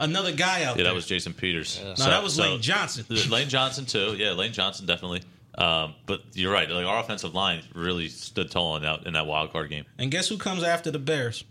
[0.00, 0.84] another guy out Yeah, there.
[0.84, 1.80] that was Jason Peters.
[1.82, 3.04] no, that was Lane Johnson.
[3.30, 4.14] Lane Johnson too.
[4.16, 5.22] Yeah, Lane Johnson definitely.
[5.56, 6.68] Um, but you're right.
[6.68, 9.84] Like our offensive line really stood tall in that in that wild card game.
[9.98, 11.44] And guess who comes after the Bears?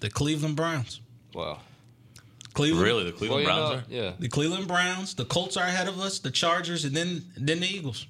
[0.00, 1.00] The Cleveland Browns.
[1.34, 1.60] Wow.
[2.54, 2.84] Cleveland.
[2.86, 4.04] Really, the Cleveland Well, Browns know, are.
[4.04, 4.12] yeah.
[4.18, 5.14] The Cleveland Browns.
[5.14, 6.18] The Colts are ahead of us.
[6.18, 8.06] The Chargers, and then then the Eagles.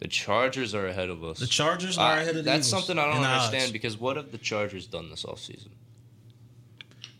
[0.00, 1.38] The Chargers are ahead of us.
[1.38, 3.44] The Chargers are Uh, ahead of the That's Eagles something I don't in the odds.
[3.46, 5.68] understand because what have the Chargers done this offseason?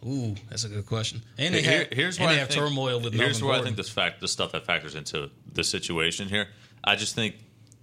[0.07, 1.23] Ooh, that's a good question.
[1.37, 3.53] And they Here- have, here's and where they I have think, turmoil with Here's where
[3.55, 6.49] I think this fact, the stuff that factors into the situation here.
[6.83, 7.35] I just think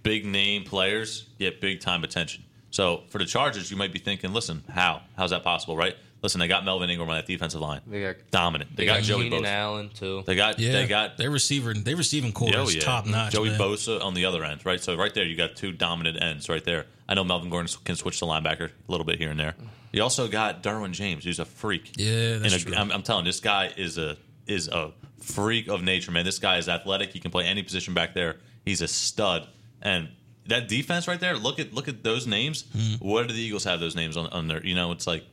[0.02, 2.42] big name players get big time attention.
[2.70, 5.02] So for the Chargers, you might be thinking, listen, how?
[5.16, 5.96] How's that possible, right?
[6.22, 8.74] Listen, they got Melvin Ingram on that defensive line, They got dominant.
[8.74, 9.46] They, they got, got Joey Keenan Bosa.
[9.46, 10.22] Allen too.
[10.26, 12.80] They got yeah, they got their receiver, they receiving core Oh, is yeah.
[12.82, 13.32] top notch.
[13.32, 13.60] Joey man.
[13.60, 14.80] Bosa on the other end, right?
[14.80, 16.86] So right there, you got two dominant ends right there.
[17.08, 19.54] I know Melvin Gordon can switch to linebacker a little bit here and there.
[19.92, 21.92] You also got Derwin James, who's a freak.
[21.96, 22.74] Yeah, that's And a- true.
[22.76, 26.24] I'm, I'm telling you, this guy is a is a freak of nature, man.
[26.24, 27.12] This guy is athletic.
[27.12, 28.36] He can play any position back there.
[28.64, 29.46] He's a stud.
[29.82, 30.08] And
[30.46, 32.64] that defense right there, look at look at those names.
[32.72, 32.94] Hmm.
[33.06, 34.64] What do the Eagles have those names on, on there?
[34.66, 35.24] You know, it's like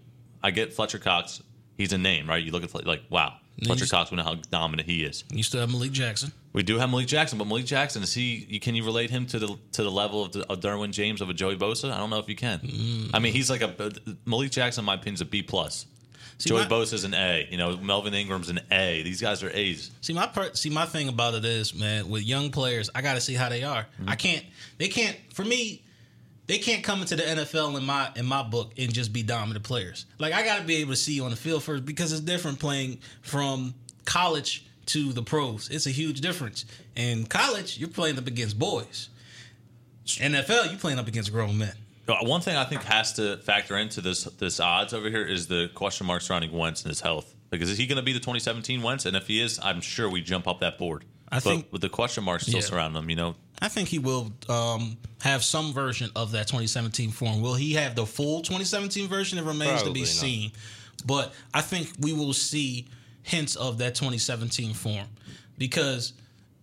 [0.46, 1.42] I get Fletcher Cox.
[1.76, 2.42] He's a name, right?
[2.42, 4.12] You look at Fle- like wow, Fletcher Cox.
[4.12, 5.24] We know how dominant he is.
[5.32, 6.32] You still have Malik Jackson.
[6.54, 8.46] We do have Malik Jackson, but Malik Jackson is he?
[8.48, 11.20] You, can you relate him to the to the level of, the, of Derwin James
[11.20, 11.92] of a Joey Bosa?
[11.92, 12.60] I don't know if you can.
[12.60, 13.10] Mm.
[13.14, 13.92] I mean, he's like a
[14.26, 14.84] Malik Jackson.
[14.84, 15.88] In my opinion, is a B plus.
[16.38, 17.48] See, Joey my- Bosa's an A.
[17.50, 19.02] You know, Melvin Ingram's an A.
[19.02, 19.90] These guys are A's.
[20.02, 23.16] See my per- see my thing about it is, man, with young players, I got
[23.16, 23.82] to see how they are.
[24.00, 24.10] Mm-hmm.
[24.10, 24.46] I can't.
[24.78, 25.18] They can't.
[25.34, 25.82] For me,
[26.48, 29.66] they can't come into the NFL in my in my book and just be dominant
[29.66, 30.06] players.
[30.20, 32.22] Like I got to be able to see you on the field first because it's
[32.22, 33.74] different playing from
[34.06, 35.70] college to the pros.
[35.70, 36.66] It's a huge difference.
[36.96, 39.10] In college, you're playing up against boys.
[40.06, 41.74] NFL, you're playing up against grown men.
[42.08, 45.48] Uh, One thing I think has to factor into this this odds over here is
[45.48, 47.34] the question mark surrounding Wentz and his health.
[47.50, 49.06] Because is he going to be the 2017 Wentz?
[49.06, 51.06] And if he is, I'm sure we jump up that board.
[51.36, 52.66] I but think- with the question marks still Yeah.
[52.66, 57.12] surrounding him, you know, I think he will um, have some version of that 2017
[57.12, 57.42] form.
[57.42, 59.38] Will he have the full 2017 version?
[59.38, 60.10] It remains to be not.
[60.10, 60.52] seen.
[61.06, 62.88] But I think we will see
[63.24, 65.08] hints of that 2017 form
[65.58, 66.14] because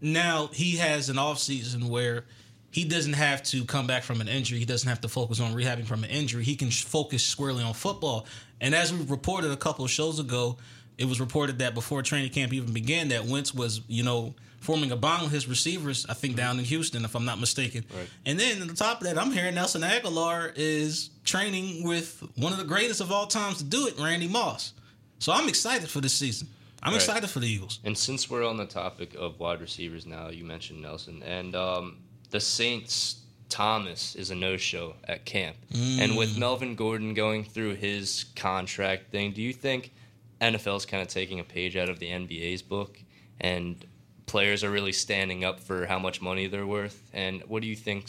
[0.00, 2.24] now he has an offseason where
[2.70, 4.58] he doesn't have to come back from an injury.
[4.58, 6.42] He doesn't have to focus on rehabbing from an injury.
[6.44, 8.26] He can focus squarely on football.
[8.60, 10.56] And as we reported a couple of shows ago,
[10.98, 14.90] it was reported that before training camp even began, that Wentz was, you know, forming
[14.92, 17.84] a bond with his receivers, I think down in Houston, if I'm not mistaken.
[17.94, 18.08] Right.
[18.24, 22.52] And then on the top of that, I'm hearing Nelson Agholor is training with one
[22.52, 24.72] of the greatest of all times to do it, Randy Moss.
[25.18, 26.48] So I'm excited for this season.
[26.82, 26.96] I'm Right.
[27.02, 27.78] excited for the Eagles.
[27.84, 31.98] And since we're on the topic of wide receivers now, you mentioned Nelson and um,
[32.30, 33.16] the Saints.
[33.48, 39.32] Thomas is a no-show at camp, and with Melvin Gordon going through his contract thing,
[39.32, 39.92] do you think
[40.40, 42.98] NFL is kind of taking a page out of the NBA's book,
[43.42, 43.84] and
[44.26, 47.02] players are really standing up for how much money they're worth?
[47.12, 48.06] And what do you think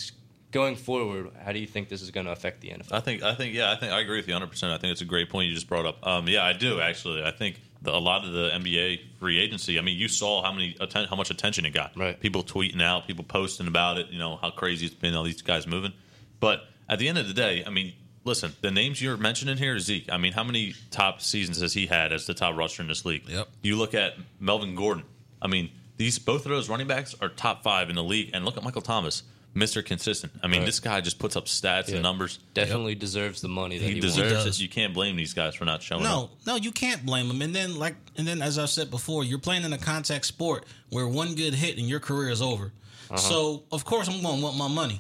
[0.51, 1.31] going forward?
[1.43, 2.91] How do you think this is going to affect the NFL?
[2.91, 4.49] I think I think yeah, I think I agree with you 100.
[4.49, 6.05] percent I think it's a great point you just brought up.
[6.05, 7.23] Um, yeah, I do actually.
[7.23, 9.77] I think the, a lot of the NBA free agency.
[9.77, 11.97] I mean, you saw how many atten- how much attention it got.
[11.97, 12.19] Right.
[12.19, 14.07] People tweeting out, people posting about it.
[14.09, 15.15] You know how crazy it's been.
[15.15, 15.93] All these guys moving.
[16.39, 19.77] But at the end of the day, I mean, listen, the names you're mentioning here,
[19.79, 20.09] Zeke.
[20.11, 23.05] I mean, how many top seasons has he had as the top rusher in this
[23.05, 23.27] league?
[23.27, 23.47] Yep.
[23.61, 25.03] You look at Melvin Gordon.
[25.41, 28.31] I mean, these both of those running backs are top five in the league.
[28.33, 30.33] And look at Michael Thomas, Mister Consistent.
[30.41, 30.65] I mean, Right.
[30.65, 31.95] this guy just puts up stats Yeah.
[31.95, 32.39] and numbers.
[32.53, 34.59] Definitely deserves the money that He he, deserves does.
[34.59, 34.61] it.
[34.63, 36.31] You can't blame these guys for not showing No, up.
[36.47, 37.41] no, no, you can't blame them.
[37.41, 40.65] And then, like, and then, as I've said before, you're playing in a contact sport
[40.89, 42.73] where one good hit and your career is over.
[43.11, 43.17] Uh-huh.
[43.17, 44.99] So, of course, I'm going to want my money.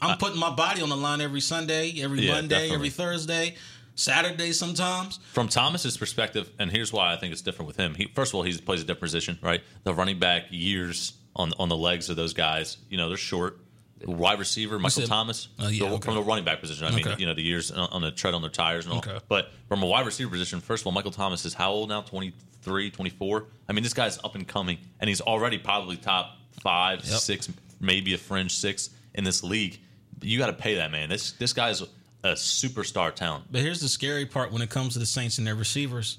[0.00, 2.74] I'm putting my body on the line every Sunday, every Yeah, Monday, definitely.
[2.74, 3.54] every Thursday,
[3.94, 5.18] Saturday sometimes.
[5.32, 7.94] From Thomas's perspective, and here's why I think it's different with him.
[7.94, 9.62] He, first of all, he plays a different position, right?
[9.84, 13.58] The running back years on on the legs of those guys, you know, they're short.
[14.04, 16.06] Wide receiver, Michael Thomas, Oh, yeah, okay.
[16.06, 16.84] from the running back position.
[16.86, 17.20] I mean, Okay.
[17.20, 18.98] you know, the years on on the tread on their tires and all.
[18.98, 19.16] Okay.
[19.28, 22.00] But from a wide receiver position, first of all, Michael Thomas is how old now?
[22.02, 23.46] 23, 24?
[23.68, 27.20] I mean, this guy's up and coming, and he's already probably top five, Yep.
[27.20, 29.78] six, maybe a fringe six in this league.
[30.20, 31.08] You got to pay that man.
[31.08, 31.80] This this guy's
[32.24, 33.44] a superstar talent.
[33.50, 36.18] But here's the scary part when it comes to the Saints and their receivers.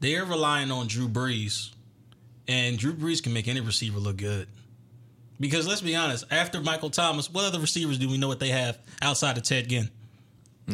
[0.00, 1.70] they're relying on Drew Brees,
[2.46, 4.46] and Drew Brees can make any receiver look good.
[5.40, 8.48] Because let's be honest, after Michael Thomas, what other receivers do we know what they
[8.48, 9.88] have outside of Ted Ginn?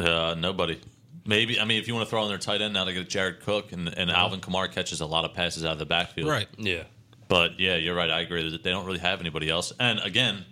[0.01, 0.81] Uh, nobody.
[1.27, 3.09] Maybe I mean if you want to throw on their tight end now, to get
[3.09, 6.29] Jared Cook and, and Alvin Kamara catches a lot of passes out of the backfield.
[6.29, 6.49] Right.
[6.59, 6.85] Yeah.
[7.29, 8.11] But yeah, you're right.
[8.11, 9.72] I agree that they don't really have anybody else.
[9.81, 10.45] And again,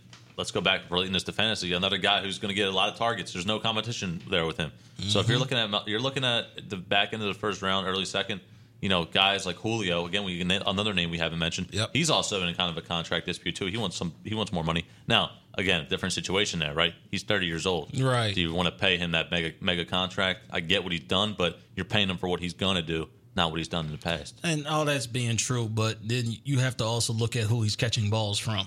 [0.43, 1.73] let's go back relating this to fantasy.
[1.73, 3.33] Another guy who's going to get a lot of targets.
[3.33, 4.73] There's no competition there with him.
[5.07, 5.55] So if you're mm-hmm.
[5.55, 8.41] looking at you're looking at the back end of the first round, early second,
[8.81, 10.05] you know, guys like Julio.
[10.05, 11.69] Again, we another name we haven't mentioned.
[11.71, 11.91] Yep.
[11.93, 13.67] He's also in kind of a contract dispute too.
[13.67, 14.13] He wants some.
[14.25, 14.85] He wants more money.
[15.07, 16.93] Now, again, different situation there, right?
[17.09, 17.97] He's 30 years old.
[17.97, 18.35] Right.
[18.35, 20.41] Do you want to pay him that mega mega contract?
[20.51, 23.09] I get what he's done, but you're paying him for what he's going to do,
[23.37, 24.41] not what he's done in the past.
[24.43, 27.77] And all that's being true, but then you have to also look at who he's
[27.77, 28.67] catching balls from,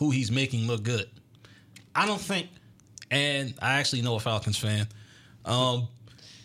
[0.00, 1.08] who he's making look good.
[1.94, 2.48] I don't think,
[3.10, 4.88] and I actually know a Falcons fan.
[5.44, 5.88] Um,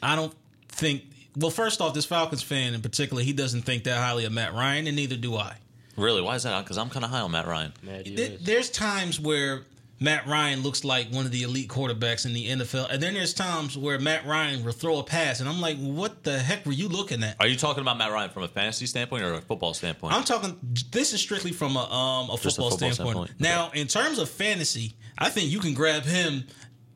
[0.03, 0.34] I don't
[0.68, 1.03] think.
[1.38, 4.53] Well, first off, this Falcons fan in particular, he doesn't think that highly of Matt
[4.53, 5.56] Ryan, and neither do I.
[5.95, 6.22] Really?
[6.22, 6.64] Why is that?
[6.64, 7.72] Because I'm kind of high on Matt Ryan.
[7.82, 9.64] Mad you There's times where
[10.00, 13.34] Matt Ryan looks like one of the elite quarterbacks in the NFL, and then there's
[13.34, 16.74] times where Matt Ryan will throw a pass, and I'm like, what the heck were
[16.74, 17.38] you looking at?
[17.39, 20.14] Are you talking about Matt Ryan from a fantasy standpoint or a football standpoint?
[20.14, 20.60] I'm talking.
[20.91, 23.30] This is strictly from a um a Just a football, football standpoint.
[23.30, 23.39] standpoint.
[23.39, 26.43] Now, in terms of fantasy, I think you can grab him.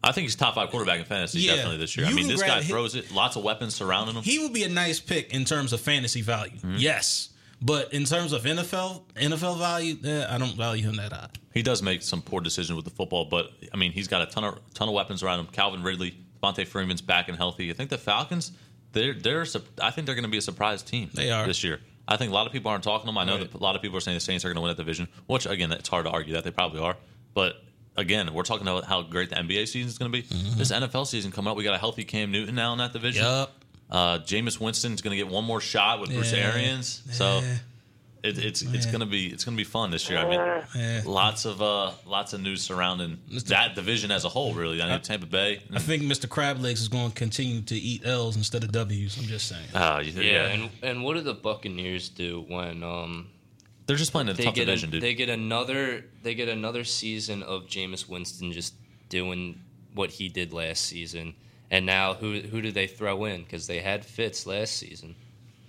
[0.03, 1.55] I think he's top five quarterback in fantasy Yeah.
[1.55, 2.05] definitely this year.
[2.07, 3.11] I mean, this guy him- throws it.
[3.11, 4.23] Lots of weapons surrounding him.
[4.23, 6.57] He would be a nice pick in terms of fantasy value.
[6.57, 6.75] Mm-hmm.
[6.77, 7.28] Yes,
[7.61, 11.29] but in terms of NFL NFL value, eh, I don't value him that high.
[11.53, 14.25] He does make some poor decisions with the football, but I mean, he's got a
[14.27, 15.47] ton of ton of weapons around him.
[15.47, 17.69] Calvin Ridley, Devonta Freeman's back and healthy.
[17.69, 18.51] I think the Falcons,
[18.93, 19.45] they're they're.
[19.81, 21.09] I think they're going to be a surprise team.
[21.13, 21.45] They are.
[21.45, 21.79] this year.
[22.07, 23.17] I think a lot of people aren't talking to them.
[23.19, 23.51] I know Right.
[23.51, 25.07] that a lot of people are saying the Saints are going to win that division,
[25.27, 26.97] which again, it's hard to argue that they probably are.
[27.35, 27.63] But
[27.97, 30.25] again, we're talking about how great the NBA season is going to be.
[30.55, 33.23] This NFL season coming up, we got a healthy Cam Newton now in that division.
[33.23, 33.58] Yup.
[33.89, 36.51] Uh, Jameis Winston's going to get one more shot with Bruce Yeah.
[36.53, 37.01] Arians.
[37.11, 37.55] So Yeah.
[38.23, 40.19] it, it's it's going to be it's going to be fun this year.
[40.19, 41.01] I mean, Yeah.
[41.05, 43.17] lots of uh, lots of news surrounding
[43.47, 44.53] that division as a whole.
[44.53, 45.61] Really, I know Tampa Bay.
[45.73, 46.27] I think Mr.
[46.27, 49.17] Crablegs is going to continue to eat L's instead of W's.
[49.17, 49.65] I'm just saying.
[49.73, 53.29] Uh, you- Yeah, and and what do the Buccaneers do when um
[53.87, 55.01] they're just playing a they tough get division, a, dude.
[55.01, 58.75] they get another they get another season of Jameis Winston just
[59.09, 59.59] doing
[59.95, 61.33] what he did last season,
[61.71, 65.15] and now who who do they throw in because they had Fitz last season.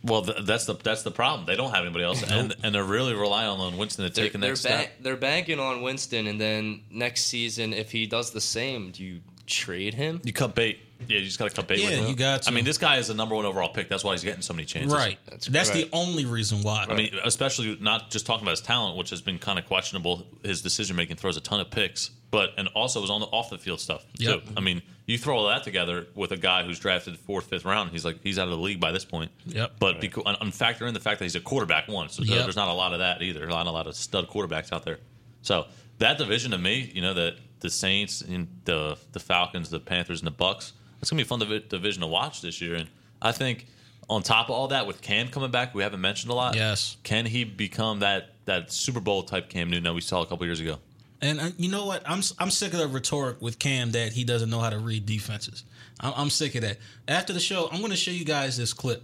[0.02, 1.46] well, th- that's the that's the problem.
[1.46, 4.38] They don't have anybody else, and and they're really relying on Winston to take the
[4.38, 4.92] they're, next step.
[5.00, 9.20] they're banking on Winston, and then next season if he does the same, do you
[9.46, 10.20] trade him?
[10.24, 10.78] You cut bait.
[11.08, 11.78] Yeah, you just got to cut bait.
[11.80, 12.06] Yeah, with him.
[12.08, 12.50] you got to.
[12.50, 13.88] I mean, this guy is the number one overall pick.
[13.88, 14.92] That's why he's getting so many chances.
[14.92, 15.18] Right.
[15.28, 16.86] That's That's, the only reason why.
[16.88, 20.26] I mean, especially not just talking about his talent, which has been kind of questionable.
[20.44, 23.50] His decision making throws a ton of picks, but and also was on the off
[23.50, 24.44] the field stuff Yep.
[24.44, 24.52] too.
[24.56, 27.90] I mean, you throw all that together with a guy who's drafted fourth, fifth round.
[27.90, 29.30] He's like he's out of the league by this point.
[29.46, 29.72] Yep.
[29.80, 32.44] But because, and, and factor in the fact that he's a quarterback one, so Yep.
[32.44, 33.46] there's not a lot of that either.
[33.46, 34.98] Not a lot of stud quarterbacks out there.
[35.42, 35.66] So
[35.98, 40.20] that division to me, you know, that the Saints and the the Falcons, the Panthers,
[40.20, 40.72] and the Bucks.
[41.00, 42.88] It's gonna be a fun divi- division to watch this year, and
[43.22, 43.66] I think
[44.08, 46.56] on top of all that, with Cam coming back, we haven't mentioned a lot.
[46.56, 46.96] Yes.
[47.04, 50.44] Can he become that that Super Bowl type Cam Newton that we saw a couple
[50.46, 50.78] years ago?
[51.22, 52.02] And uh, you know what?
[52.06, 55.06] I'm I'm sick of the rhetoric with Cam that he doesn't know how to read
[55.06, 55.64] defenses.
[56.00, 56.78] I'm, I'm sick of that.
[57.08, 59.02] After the show, I'm going to show you guys this clip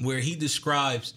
[0.00, 1.14] where he describes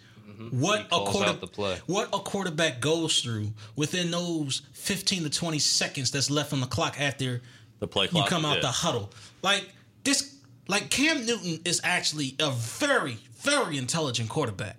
[0.49, 1.77] what He a quarter the play.
[1.85, 6.65] what a quarterback goes through within those 15 to 20 seconds that's left on the
[6.65, 7.41] clock after
[7.79, 8.25] The play clock.
[8.25, 8.61] you come out yeah.
[8.61, 9.11] the huddle.
[9.43, 9.69] Like
[10.03, 10.35] this,
[10.67, 14.77] like Cam Newton is actually a very very intelligent quarterback.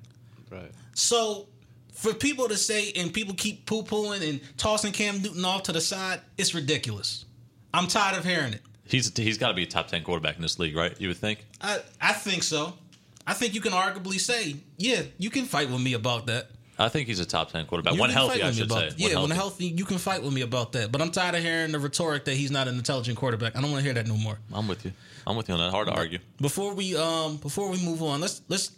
[0.50, 0.70] Right.
[0.94, 1.48] So
[1.92, 5.72] for people to say and people keep poo pooing and tossing Cam Newton off to
[5.72, 7.24] the side, it's ridiculous.
[7.74, 8.62] I'm tired of hearing it.
[8.84, 10.98] He's he's got to be a top ten quarterback in this league, right?
[11.00, 11.44] You would think.
[11.60, 12.74] I I think so.
[13.26, 16.50] I think you can arguably say, yeah, you can fight with me about that.
[16.78, 18.42] I think he's a top ten quarterback You when healthy.
[18.42, 18.96] I should about say.
[18.96, 20.90] Yeah, when healthy, you can fight with me about that.
[20.90, 23.56] But I'm tired of hearing the rhetoric that he's not an intelligent quarterback.
[23.56, 24.38] I don't want to hear that no more.
[24.52, 24.92] I'm with you.
[25.26, 25.70] I'm with you on that.
[25.70, 26.18] Hard to argue.
[26.40, 28.72] Before we um before we move on, let's let's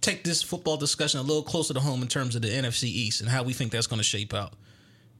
[0.00, 3.20] take this football discussion a little closer to home in terms of the NFC East
[3.20, 4.54] and how we think that's going to shape out.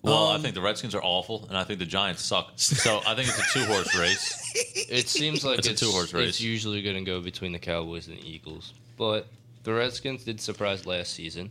[0.02, 2.52] Well, I Um, think the Redskins are awful, and I think the Giants suck.
[2.56, 4.36] So I think it's a two horse race.
[4.90, 6.30] It seems like It's it's, a two-horse race.
[6.30, 9.28] It's usually going to go between the Cowboys and the Eagles, but
[9.62, 11.48] the Redskins did surprise last season.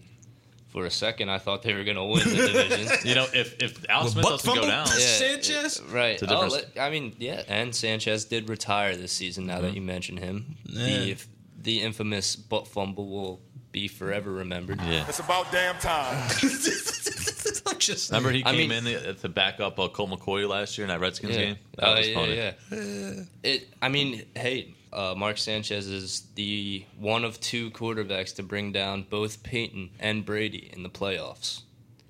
[0.70, 2.98] For a second, I thought they were going to win the division.
[3.10, 4.94] You know, if if Al Smith butt doesn't go down, Yeah.
[5.00, 5.78] Yeah, Sanchez?
[5.80, 6.22] it- right?
[6.22, 6.54] Oh, difference.
[6.54, 9.48] let- I mean, yeah, and Sanchez did retire this season.
[9.48, 10.86] Now that you mention him, Yeah.
[11.00, 11.18] the
[11.62, 13.42] the infamous butt fumble will
[13.72, 14.80] be forever remembered.
[14.82, 15.06] yeah.
[15.10, 16.30] It's about damn time.
[16.40, 20.78] Just just Remember he I came mean- in to back up uh, Colt McCoy last
[20.78, 21.46] year in that Redskins Yeah.
[21.46, 21.56] game.
[21.78, 22.36] That Uh, was yeah, funny.
[22.36, 23.24] yeah.
[23.44, 23.74] It.
[23.82, 29.06] I mean, hey, uh, Mark Sanchez is the one of two quarterbacks to bring down
[29.10, 31.62] both Peyton and Brady in the playoffs.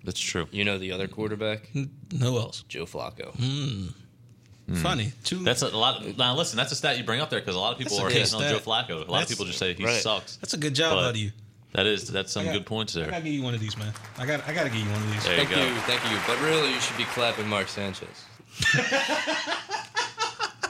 [0.03, 0.47] That's true.
[0.51, 1.88] You know the other quarterback, who
[2.21, 2.63] else?
[2.69, 3.34] Joe Flacco.
[4.75, 5.11] Funny.
[5.23, 5.39] Two.
[5.43, 6.15] That's a lot.
[6.17, 8.05] Now listen, that's a stat you bring up there because a lot of people That's
[8.05, 8.49] are good hitting on.
[8.53, 8.89] Joe Flacco.
[8.89, 10.01] A lot That's- of people just say he Right.
[10.01, 10.36] sucks.
[10.38, 11.32] that's a good job But- out of you.
[11.73, 13.09] That is that's some got- good points I there.
[13.11, 13.93] gotta give you one of these, man.
[14.17, 14.47] I got.
[14.47, 15.23] I gotta give you one of these.
[15.23, 15.63] There you Thank go.
[15.67, 16.17] you, thank you.
[16.25, 18.07] But really, you should be clapping Mark Sanchez.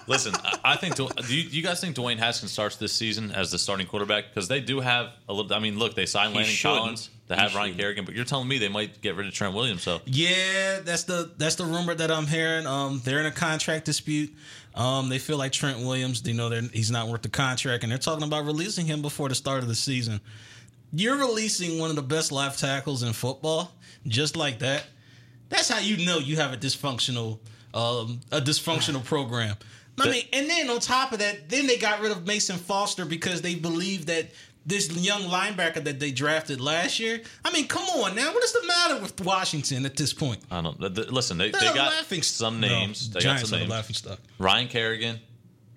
[0.09, 0.95] Listen, I- I think.
[0.95, 4.25] Do you, do you guys think Dwayne Haskins starts this season as the starting quarterback?
[4.29, 5.53] Because they do have a little.
[5.53, 6.55] I mean, look, they signed Landon.
[6.61, 7.75] Collins to have Ryan.
[7.77, 9.83] Kerrigan, but you're telling me they might get rid of Trent Williams.
[9.83, 12.65] So Yeah, that's the that's the rumor that I'm hearing.
[12.65, 14.33] Um, they're in a contract dispute.
[14.75, 17.91] Um, they feel like Trent Williams, you know, they're, he's not worth the contract, and
[17.91, 20.21] they're talking about releasing him before the start of the season.
[20.93, 23.71] You're releasing one of the best left tackles in football,
[24.07, 24.85] just like that.
[25.49, 27.39] That's how you know you have a dysfunctional,
[27.73, 29.55] um, a dysfunctional program.
[30.01, 33.05] I mean, and then on top of that, then they got rid of Mason Foster
[33.05, 34.27] because they believe that
[34.65, 37.21] this young linebacker that they drafted last year.
[37.43, 40.41] I mean, come on now, what is the matter with Washington at this point?
[40.51, 40.79] I don't.
[40.79, 43.09] Listen, they, they got laughing some no, names.
[43.09, 43.71] they Giants got some names.
[43.71, 44.19] laughing stock.
[44.37, 45.19] Ryan Kerrigan,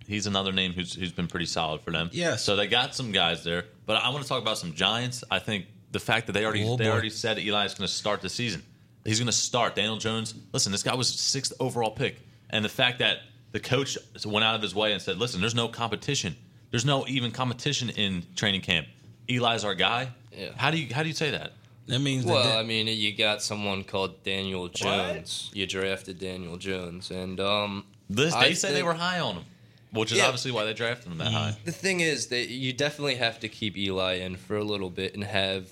[0.06, 2.10] he's another name who's who's been pretty solid for them.
[2.12, 2.42] Yes.
[2.42, 5.24] So they got some guys there, but I want to talk about some Giants.
[5.30, 6.90] I think the fact that they already Oh, they boy.
[6.90, 8.62] already said Eli's going to start the season.
[9.04, 9.74] He's going to start.
[9.74, 10.34] Daniel Jones.
[10.52, 12.20] Listen, this guy was sixth overall pick,
[12.50, 13.18] and the fact that
[13.52, 16.34] the coach went out of his way and said, "Listen, there's no competition.
[16.70, 18.88] There's no even competition in training camp.
[19.28, 20.50] Eli's our guy." Yeah.
[20.56, 21.52] How do you how do you say that?
[21.86, 25.50] That means Well, that I mean, you got someone called Daniel Jones.
[25.52, 29.44] You drafted Daniel Jones, and um, This I they say they were high on him,
[29.92, 30.26] which is Yeah.
[30.26, 31.56] obviously why they drafted him that high.
[31.64, 35.14] The thing is that you definitely have to keep Eli in for a little bit
[35.14, 35.70] and have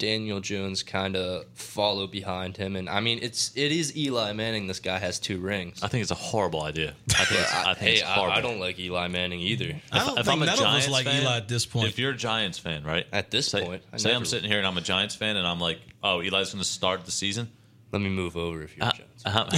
[0.00, 2.74] Daniel Jones kind of follow behind him.
[2.74, 4.66] And I mean, it's it is Eli Manning.
[4.66, 5.80] This guy has two rings.
[5.82, 6.94] I think it's a horrible idea.
[7.10, 8.32] I think it's, I think hey, it's horrible.
[8.32, 9.80] I, I don't like Eli Manning either.
[9.92, 11.66] I don't if think I'm a none Giants of us like fan, Eli at this
[11.66, 11.88] point.
[11.88, 13.06] If you're a Giants fan, right?
[13.12, 15.36] At this say, point, I say I'm never sitting here and I'm a Giants fan
[15.36, 17.48] and I'm like, oh, Eli's going to start the season.
[17.92, 19.22] Let me move over if you're Uh, Jones.
[19.24, 19.48] How,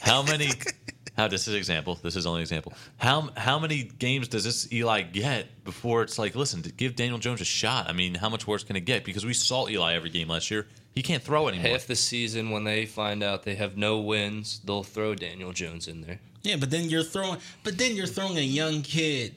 [0.12, 0.50] how many?
[1.16, 1.98] How this is an example.
[2.02, 2.72] This is only an example.
[2.96, 7.40] How how many games does this Eli get before it's like, listen, give Daniel Jones
[7.40, 7.88] a shot?
[7.88, 9.04] I mean, how much worse can it get?
[9.04, 10.66] Because we saw Eli every game last year.
[10.94, 11.72] He can't throw anymore.
[11.72, 15.86] Half the season, when they find out they have no wins, they'll throw Daniel Jones
[15.88, 16.20] in there.
[16.42, 19.34] yeah, but then you're throwing, but then you're throwing a young kid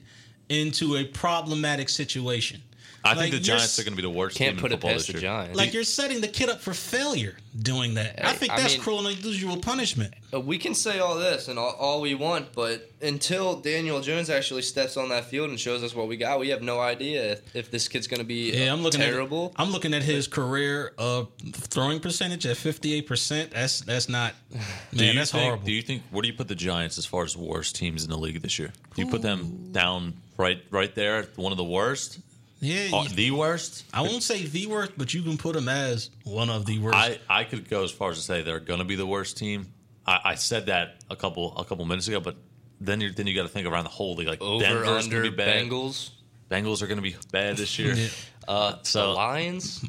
[0.50, 2.62] into a problematic situation.
[3.06, 4.78] I Like, think the Giants are going to be the worst Can't team put in
[4.78, 5.30] it football past this the year.
[5.32, 5.56] Giants.
[5.58, 8.26] Like you're setting the kid up for failure doing that.
[8.26, 10.14] I Hey, think I that's mean- cruel and unusual punishment.
[10.34, 14.30] Uh, We can say all this and all, all we want, but until Daniel Jones
[14.32, 17.34] actually steps on that field and shows us what we got, we have no idea
[17.34, 19.54] if, if this kid's going to be Yeah, I'm looking terrible.
[19.56, 23.06] at I'm looking at his career uh, throwing percentage at 58.
[23.08, 24.58] percent That's that's not Do
[24.98, 25.08] man.
[25.14, 25.66] you That's think, horrible.
[25.66, 28.10] Do you think where do you put the Giants as far as worst teams in
[28.10, 28.74] the league this year?
[28.96, 32.20] Do you put them down right right there, one of the worst,
[32.60, 33.86] yeah, Uh, the worst?
[33.94, 36.98] I won't say the worst, but you can put them as one of the worst.
[36.98, 39.38] I, I could go as far as to say they're going to be the worst
[39.38, 39.68] team.
[40.06, 42.36] I, I said that a couple a couple minutes ago, but
[42.80, 44.28] then you then you got to think around the whole league.
[44.28, 45.66] Like Over Denver's under going to be bad.
[45.66, 46.10] Bengals,
[46.50, 47.96] Bengals are going to be bad this year.
[47.96, 48.08] Yeah.
[48.48, 49.84] Uh, the so Lions.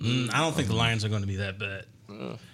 [0.00, 1.84] Mm, I don't think the Lions are going to be that bad.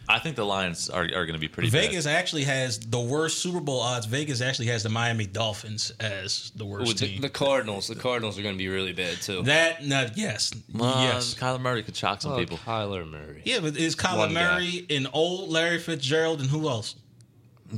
[0.09, 2.17] I think the Lions are, are going to be pretty Vegas bad.
[2.17, 4.07] actually has the worst Super Bowl odds.
[4.07, 7.21] Vegas actually has the Miami Dolphins as the worst Ooh, the, team.
[7.21, 7.89] the Cardinals.
[7.89, 9.43] The Cardinals are going to be really bad too.
[9.43, 12.59] that no, yes, Uh, yes, Kyler Murray could shock some oh, people.
[12.59, 13.43] Kyler Murray.
[13.45, 13.59] yeah.
[13.61, 14.55] But is Kyler One guy.
[14.55, 16.95] Murray and old Larry Fitzgerald and who else?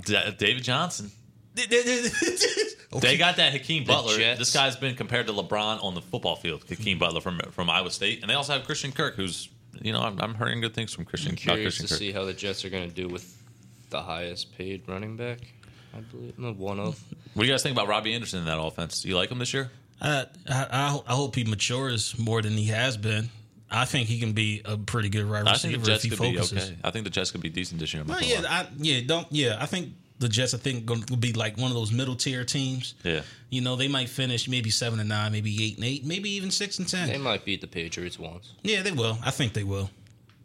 [0.04, 1.10] Da- David Johnson.
[2.94, 3.08] Okay.
[3.12, 4.18] They got that Hakeem Butler.
[4.18, 4.38] Jets.
[4.38, 6.62] This guy's been compared to LeBron on the football field.
[6.68, 9.48] Hakeem Butler from from Iowa State, and they also have Christian Kirk, who's
[9.82, 11.32] you know I'm, I'm hearing good things from Christian.
[11.32, 11.98] I'm curious Christian to Kirk.
[11.98, 13.36] see how the Jets are going to do with
[13.90, 15.38] the highest paid running back.
[15.94, 17.02] I believe no, one of.
[17.34, 19.02] What do you guys think about Robby Anderson in that offense?
[19.02, 19.70] Do you like him this year?
[20.00, 23.28] I, I I I hope he matures more than he has been.
[23.70, 26.02] I think he can be a pretty good wide I think receiver the if Jets
[26.04, 26.70] he could be focuses.
[26.70, 26.78] okay.
[26.84, 28.02] I think the Jets could be decent this year.
[28.02, 28.42] I'm Well, yeah.
[28.46, 29.56] I, yeah, don't yeah.
[29.58, 30.54] I think the Jets.
[30.54, 32.94] I think going to be like one of those middle tier teams.
[33.04, 33.22] yeah.
[33.50, 36.50] You know, they might finish maybe seven and nine, maybe eight and eight, maybe even
[36.50, 37.08] six and ten.
[37.08, 38.52] They might beat the Patriots once.
[38.62, 39.18] Yeah, they will.
[39.22, 39.90] I think they will.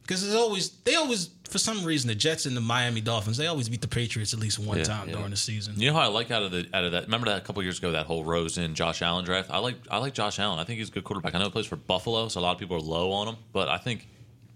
[0.02, 3.48] Because it's always they always for some reason the Jets and the Miami Dolphins they
[3.48, 4.84] always beat the Patriots at least one Yeah.
[4.86, 5.16] time Yeah.
[5.16, 5.74] during the season.
[5.78, 7.04] You know how I like out of the out of that.
[7.06, 9.50] Remember that a couple years ago that whole Rosen Josh Allen draft.
[9.52, 10.60] I like I like Josh Allen.
[10.60, 11.36] I think he's a good quarterback.
[11.36, 13.36] I know he plays for Buffalo, so a lot of people are low on him,
[13.52, 14.08] but I think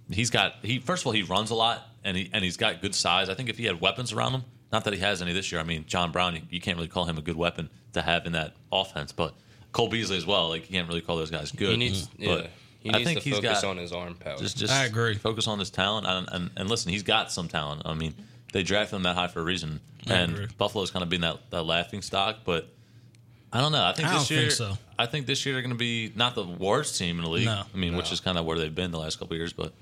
[0.09, 2.81] he's got he first of all he runs a lot and he and he's got
[2.81, 3.27] good size.
[3.27, 5.59] I think if he had weapons around him, not that he has any this year.
[5.61, 8.25] I mean, John Brown, you, you can't really call him a good weapon to have
[8.25, 9.33] in that offense, but
[9.71, 10.49] Cole Beasley as well.
[10.49, 11.71] Like you can't really call those guys good.
[11.71, 12.47] He needs, but yeah.
[12.79, 14.37] He I needs think to he's focus got- on his arm power.
[14.37, 15.13] Just, just I agree.
[15.15, 17.83] Focus on his talent, and, and and listen, he's got some talent.
[17.85, 18.15] I mean,
[18.53, 20.47] they drafted him that high for a reason, I and agree.
[20.57, 22.37] Buffalo's kind of been that, that laughing stock.
[22.43, 22.67] But
[23.53, 23.83] I don't know.
[23.85, 24.77] I think I this don't year, think so.
[24.97, 27.45] I think this year they're going to be not the worst team in the league.
[27.45, 27.63] No.
[27.71, 29.53] I mean, which is kind of where they've been the last couple of years.
[29.53, 29.73] But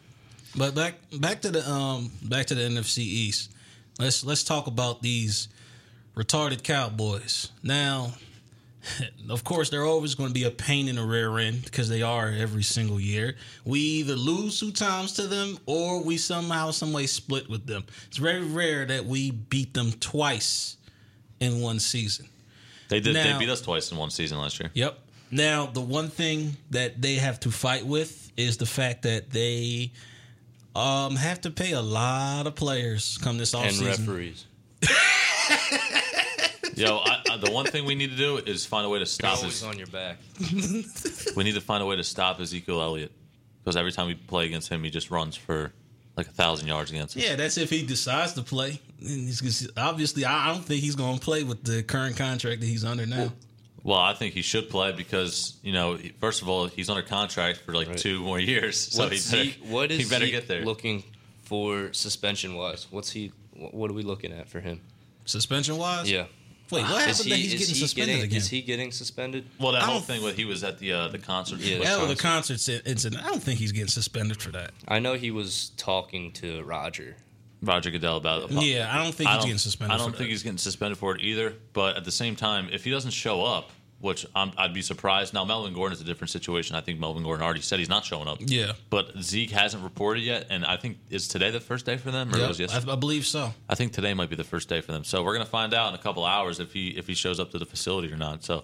[0.56, 3.52] But back back to the um back to the NFC East.
[4.00, 5.50] Let's let's talk about these
[6.16, 7.50] retarded Cowboys.
[7.62, 8.14] Now,
[9.30, 12.02] of course, they're always going to be a pain in the rear end because they
[12.02, 13.36] are every single year.
[13.66, 17.84] We either lose two times to them or we somehow, some way split with them.
[18.08, 20.78] It's very rare that we beat them twice
[21.39, 22.28] in one season.
[22.88, 23.14] they did.
[23.14, 24.72] Now- they beat us twice in one season last year.
[24.74, 24.97] Yep.
[25.32, 29.91] Now, the one thing that they have to fight with is the fact that they
[30.80, 33.86] um, have to pay a lot of players come this and offseason.
[33.86, 34.46] referees.
[36.76, 39.06] Yo, I, I, the one thing we need to do is find a way to
[39.06, 39.38] stop.
[39.38, 40.18] Always His, on your back.
[41.36, 43.12] we need to find a way to stop Ezekiel Elliott
[43.62, 45.74] because every time we play against him, he just runs for
[46.16, 47.24] like a thousand yards against us.
[47.24, 48.80] Yeah, that's if he decides to play.
[49.02, 52.62] And he's- Obviously, I I don't think he's going to play with the current contract
[52.62, 53.18] that he's under now.
[53.18, 53.34] Well,
[53.88, 57.74] I think he should play because you know, first of all, he's under contract for
[57.74, 57.98] like Right.
[57.98, 60.66] two more years, so he What's better, Zeke- what is he better Zeke get there.
[60.66, 61.04] looking
[61.44, 62.88] for suspension wise?
[62.92, 63.32] What's he?
[63.54, 64.82] What are we looking at for him?
[65.26, 66.10] Suspension wise?
[66.10, 66.26] Yeah.
[66.72, 68.38] Wait, what happened Is he, that he's getting he suspended getting, again?
[68.38, 69.46] Is he getting suspended?
[69.60, 71.60] well, that I whole don't- thing with he was at the uh, the concert.
[71.60, 72.54] Yeah, with- Hell, the concert.
[72.54, 73.24] concert incident.
[73.24, 74.72] I don't think he's getting suspended for that.
[74.88, 77.16] I know he was talking to Roger.
[77.62, 78.51] Roger Goodell about it.
[78.51, 79.95] Yeah, I don't think I he's don't, getting suspended.
[79.95, 80.32] I don't for think that.
[80.32, 81.53] he's getting suspended for it either.
[81.74, 85.34] But at the same time, if he doesn't show up, which I'm, I'd be surprised.
[85.34, 86.76] Now, Melvin Gordon is a different situation.
[86.76, 88.38] I think Melvin Gordon already said he's not showing up.
[88.39, 88.72] Yeah.
[88.89, 92.34] But Zeke hasn't reported yet, and I think is today the first day for them,
[92.34, 92.91] or Yep, was yesterday?
[92.91, 93.53] I, I believe so.
[93.68, 95.03] I think today might be the first day for them.
[95.03, 97.51] So we're gonna find out in a couple hours if he if he shows up
[97.51, 98.45] to the facility or not.
[98.45, 98.64] So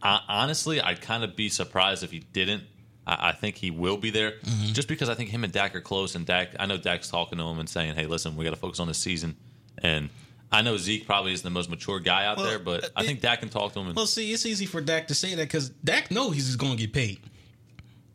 [0.00, 2.62] I, honestly, I'd kind of be surprised if he didn't.
[3.06, 4.72] I, I think he will be there, Mm-hmm.
[4.72, 6.50] just because I think him and Dak are close, and Dak.
[6.58, 8.86] I know Dak's talking to him and saying, "Hey, listen, we got to focus on
[8.88, 9.36] the season."
[9.78, 10.10] And
[10.52, 13.20] I know Zeke probably isn't the most mature guy out Well, there, but I think
[13.22, 13.86] Dak can talk to him.
[13.88, 16.76] And, Well, see, it's easy for Dak to say that because Dak knows he's going
[16.76, 17.18] to get paid.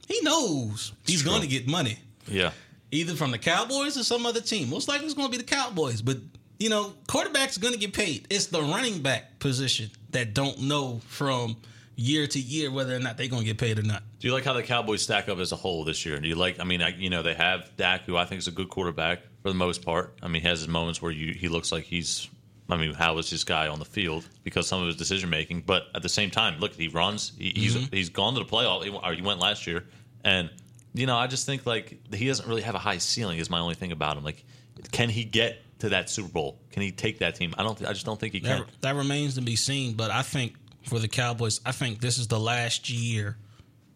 [0.07, 2.51] He knows he's going to get money, yeah,
[2.91, 4.69] either from the Cowboys or some other team.
[4.69, 6.01] Most likely, it's going to be the Cowboys.
[6.01, 6.17] But
[6.59, 8.25] you know, quarterbacks are going to get paid.
[8.29, 11.57] It's the running back position that don't know from
[11.97, 14.03] year to year whether or not they're going to get paid or not.
[14.19, 16.19] Do you like how the Cowboys stack up as a whole this year?
[16.19, 16.59] Do you like?
[16.59, 19.23] I mean, I, you know, they have Dak, who I think is a good quarterback
[19.41, 20.17] for the most part.
[20.23, 22.29] I mean, he has his moments where you he looks like he's.
[22.69, 25.61] I mean, how is this guy on the field because some of his decision making?
[25.61, 27.31] But at the same time, look, he runs.
[27.37, 27.95] He, he's mm-hmm.
[27.95, 28.83] he's gone to the playoff.
[28.83, 29.85] He, or he went last year,
[30.23, 30.49] and
[30.93, 33.39] you know, I just think like he doesn't really have a high ceiling.
[33.39, 34.23] Is my only thing about him.
[34.23, 34.43] Like,
[34.91, 36.59] can he get to that Super Bowl?
[36.71, 37.55] Can he take that team?
[37.57, 37.81] I don't.
[37.85, 38.59] I just don't think he can.
[38.59, 39.93] That, that remains to be seen.
[39.93, 40.55] But I think
[40.87, 43.37] for the Cowboys, I think this is the last year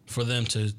[0.06, 0.72] for them to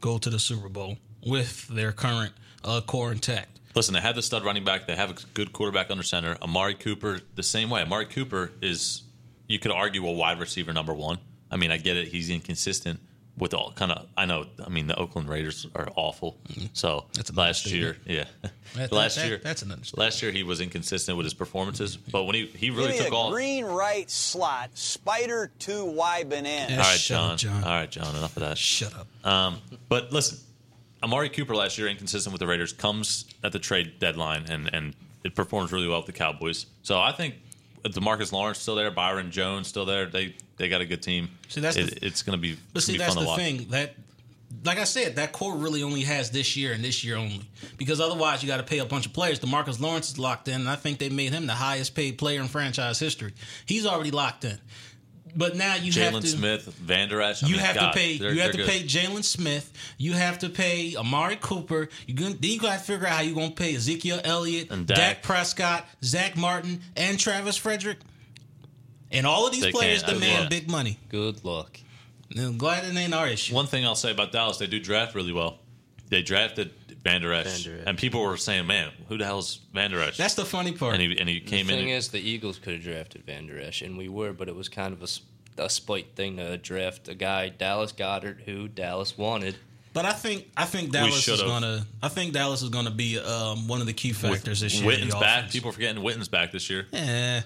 [0.00, 2.32] go to the Super Bowl with their current
[2.64, 3.60] uh, core intact.
[3.74, 4.86] Listen, they have the stud running back.
[4.86, 6.38] They have a good quarterback under center.
[6.40, 7.82] Amari Cooper, the same way.
[7.82, 9.02] Amari Cooper is,
[9.48, 11.18] you could argue, a wide receiver number one.
[11.50, 12.08] I mean, I get it.
[12.08, 13.00] He's inconsistent
[13.38, 14.06] with all kind of.
[14.16, 14.46] I know.
[14.64, 16.36] I mean, the Oakland Raiders are awful.
[16.72, 17.12] So Mm-hmm.
[17.14, 18.24] That's last year, yeah,
[18.74, 20.04] That- last that- that- year, that's an understatement.
[20.04, 21.96] last year he was inconsistent with his performances.
[21.96, 23.32] But when he he really Give me took a off.
[23.32, 26.66] green right slot, spider two Y banana.
[26.72, 26.76] Yeah.
[26.78, 27.30] all right, John.
[27.32, 27.64] up, John.
[27.64, 28.16] All right, John.
[28.16, 28.58] Enough of that.
[28.58, 29.26] Shut up.
[29.26, 30.38] Um, but listen,
[31.02, 34.94] Amari Cooper last year, inconsistent with the Raiders, comes at the trade deadline and, and
[35.24, 36.66] it performs really well with the Cowboys.
[36.82, 37.34] So I think
[37.92, 40.06] Demarcus Lawrence still there, Byron Jones still there.
[40.06, 41.28] They they got a good team.
[41.48, 43.38] See, that's it, the- it's going to be, But see, that's fun the to watch.
[43.40, 43.94] thing that,
[44.64, 47.42] like I said, that core really only has this year and this year only.
[47.76, 49.38] Because otherwise, you got to pay a bunch of players.
[49.38, 52.40] Demarcus Lawrence is locked in, and I think they made him the highest paid player
[52.40, 53.32] in franchise history.
[53.66, 54.58] He's already locked in.
[55.36, 56.26] But now you have Jalen to.
[56.26, 57.42] Smith, Vander Esch.
[57.44, 58.16] I You mean, have God, to pay.
[58.18, 58.82] they're- You have to they're pay.
[58.84, 59.70] Jaylon Smith.
[59.98, 61.88] You have to pay Amari Cooper.
[62.06, 64.20] You gonna, then you got to figure out how you are going to pay Ezekiel
[64.24, 64.96] Elliott, And Dak.
[64.96, 65.22] Dak.
[65.22, 67.98] Prescott, Zack Martin, and Travis Frederick.
[69.12, 70.98] And all of these They players demand big money.
[71.10, 71.78] Good luck.
[72.30, 73.54] And I'm glad it ain't our issue.
[73.54, 75.58] One thing I'll say about Dallas, they do draft really well.
[76.08, 76.72] They drafted
[77.06, 77.86] Vander Esch, Vander Esch.
[77.86, 80.94] and people were saying, "Man, who the hell's Vander Esch?" That's the funny part.
[80.94, 81.96] and he and he The came thing in.
[81.96, 84.92] is, the Eagles could have drafted Vander Esch, and we were, but it was kind
[84.92, 85.02] of
[85.58, 89.56] a spite thing to draft a guy, Dallas Goedert, who Dallas wanted.
[89.94, 93.66] But I think I think Dallas is gonna I think Dallas is gonna be um,
[93.66, 94.86] one of the key with factors this year.
[94.86, 95.48] Witten's back.
[95.50, 96.86] People are forgetting Witten's back this year.
[96.92, 97.40] Eh,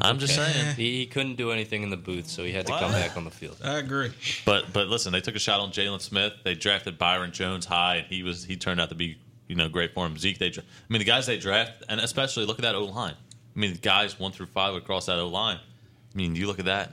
[0.00, 0.74] I'm just saying.
[0.76, 3.24] He, he couldn't do anything in the booth, so he had to come back on
[3.24, 3.56] the field.
[3.64, 4.10] I agree.
[4.44, 6.32] But but listen, they took a shot on Jaylon Smith.
[6.44, 9.16] They drafted Byron Jones high, and he was he turned out to be
[9.46, 10.16] you know great for him.
[10.18, 13.14] Zeke, they I mean the guys they draft, and especially look at that O line.
[13.56, 15.58] I mean the guys one through five across that O line.
[15.58, 16.92] I mean you look at that,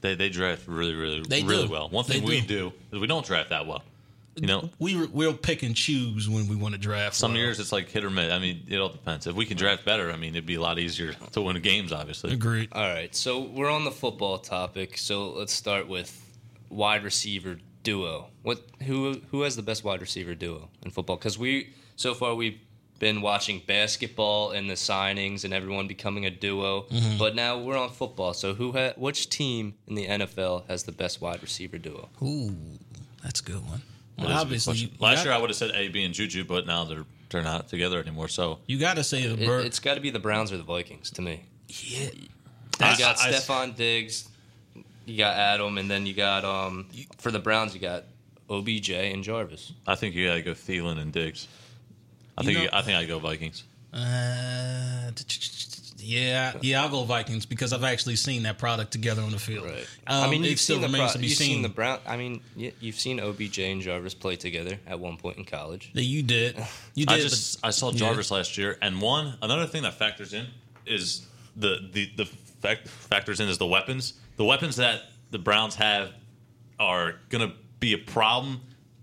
[0.00, 1.72] they they draft really really They really do.
[1.72, 1.88] well.
[1.88, 2.70] One They thing we do.
[2.70, 3.82] do is we don't draft that well.
[4.36, 7.14] You know, we we'll pick and choose when we want to draft.
[7.16, 7.40] some well.
[7.40, 8.30] years it's like hit or miss.
[8.32, 9.26] I mean, it all depends.
[9.26, 11.90] If we can draft better, I mean, it'd be a lot easier to win games.
[11.92, 12.68] Obviously, Agreed.
[12.72, 14.98] All right, so we're on the football topic.
[14.98, 16.10] So let's start with
[16.68, 18.26] wide receiver duo.
[18.42, 21.16] What who who has the best wide receiver duo in football?
[21.16, 22.58] Because we so far we've
[22.98, 27.18] been watching basketball and the signings and everyone becoming a duo, Mm-hmm.
[27.18, 28.34] but now we're on football.
[28.34, 32.08] So who ha- which team in the NFL has the best wide receiver duo?
[32.22, 32.54] Ooh,
[33.22, 33.82] that's a good one.
[34.18, 36.02] Well, That is a good obviously, you, last year I would have said A, B,
[36.04, 38.28] and Juju, but now they're they're not together anymore.
[38.28, 40.62] So you got to say the it, it's got to be the Browns or the
[40.62, 41.44] Vikings to me.
[41.68, 42.28] yeah, You
[42.78, 44.28] got I- I- Stefon Diggs,
[45.04, 46.86] you got Adam, and then you got um
[47.18, 48.04] for the Browns you got
[48.48, 49.72] OBJ and Jarvis.
[49.86, 51.48] I think you got to go Thielen and Diggs.
[52.38, 53.64] I You think know- you, I think I'd go Vikings.
[53.92, 55.10] Uh,
[55.98, 59.64] yeah, yeah, I'll go Vikings because I've actually seen that product together on the field.
[59.66, 59.86] Right.
[60.06, 61.46] Um, I mean, it you've still seen the remains pro- to be you've seen.
[61.54, 61.98] seen the Brown.
[62.06, 65.90] I mean, y- you've seen OBJ and Jarvis play together at one point in college.
[65.94, 66.56] that you did.
[66.94, 67.14] You did.
[67.18, 67.98] I just I saw yeah.
[67.98, 70.46] Jarvis last year, and one another thing that factors in
[70.86, 74.14] is the the the fact, factors in is the weapons.
[74.36, 76.12] The weapons that the Browns have
[76.78, 78.60] are going to be a problem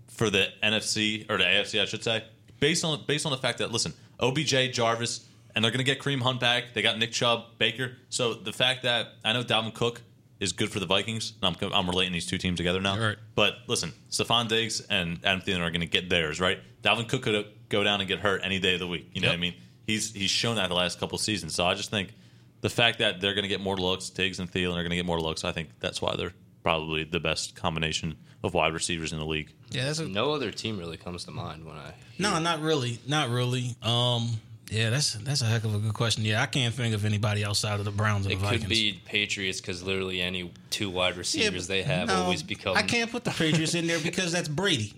[0.08, 2.24] for the NFC or the AFC, I should say,
[2.60, 5.24] based on based on the fact that listen, OBJ, Jarvis,
[5.54, 6.74] and they're going to get Kareem Hunt back.
[6.74, 7.96] They got Nick Chubb, Baker.
[8.08, 10.02] So the fact that I know Dalvin Cook
[10.40, 12.98] is good for the Vikings, and I'm I'm relating these two teams together now.
[12.98, 13.16] Right.
[13.34, 16.58] But listen, Stefon Diggs and Adam Thielen are going to get theirs, right?
[16.82, 19.08] Dalvin Cook could go down and get hurt any day of the week.
[19.14, 19.32] You know Yep.
[19.32, 19.54] what I mean?
[19.86, 21.54] He's he's shown that the last couple seasons.
[21.54, 22.14] So I just think
[22.62, 24.96] the fact that they're going to get more looks, Diggs and Thielen are going to
[24.96, 25.44] get more looks.
[25.44, 26.32] I think that's why they're
[26.62, 29.52] probably the best combination of wide receivers in the league.
[29.70, 31.92] yeah, that's a, No other team really comes to mind when I.
[32.18, 33.76] no, not really, not really.
[33.82, 34.30] Um,
[34.70, 36.24] yeah, that's that's a heck of a good question.
[36.24, 38.62] Yeah, I can't think of anybody outside of the Browns and It the Vikings.
[38.62, 42.76] could be Patriots because literally any two wide receivers but they have no, always become.
[42.76, 44.94] I can't put the Patriots in there because that's Brady.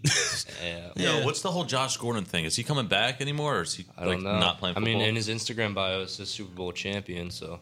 [0.65, 1.19] Yeah, Yeah.
[1.19, 2.45] Yo, what's the whole Josh Gordon thing?
[2.45, 4.39] Is he coming back anymore, or is he I like don't know.
[4.39, 7.31] not playing I mean, in his Instagram bio, it says Super Bowl champion.
[7.31, 7.61] So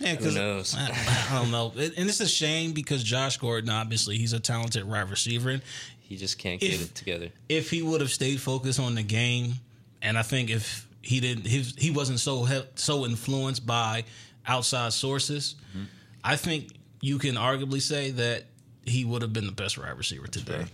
[0.00, 0.74] yeah, who knows?
[0.76, 4.40] I, I don't know, It- and it's a shame because Josh Gordon, obviously, he's a
[4.40, 5.50] talented wide receiver.
[5.50, 5.62] And
[6.00, 7.28] he just can't get If- it together.
[7.50, 9.56] if he would have stayed focused on the game,
[10.02, 14.04] and I think if he didn't, his, he wasn't so he- so influenced by
[14.46, 15.84] outside sources, Mm-hmm.
[16.22, 16.68] I think
[17.00, 18.44] you can arguably say that
[18.84, 20.66] he would have been the best wide receiver today.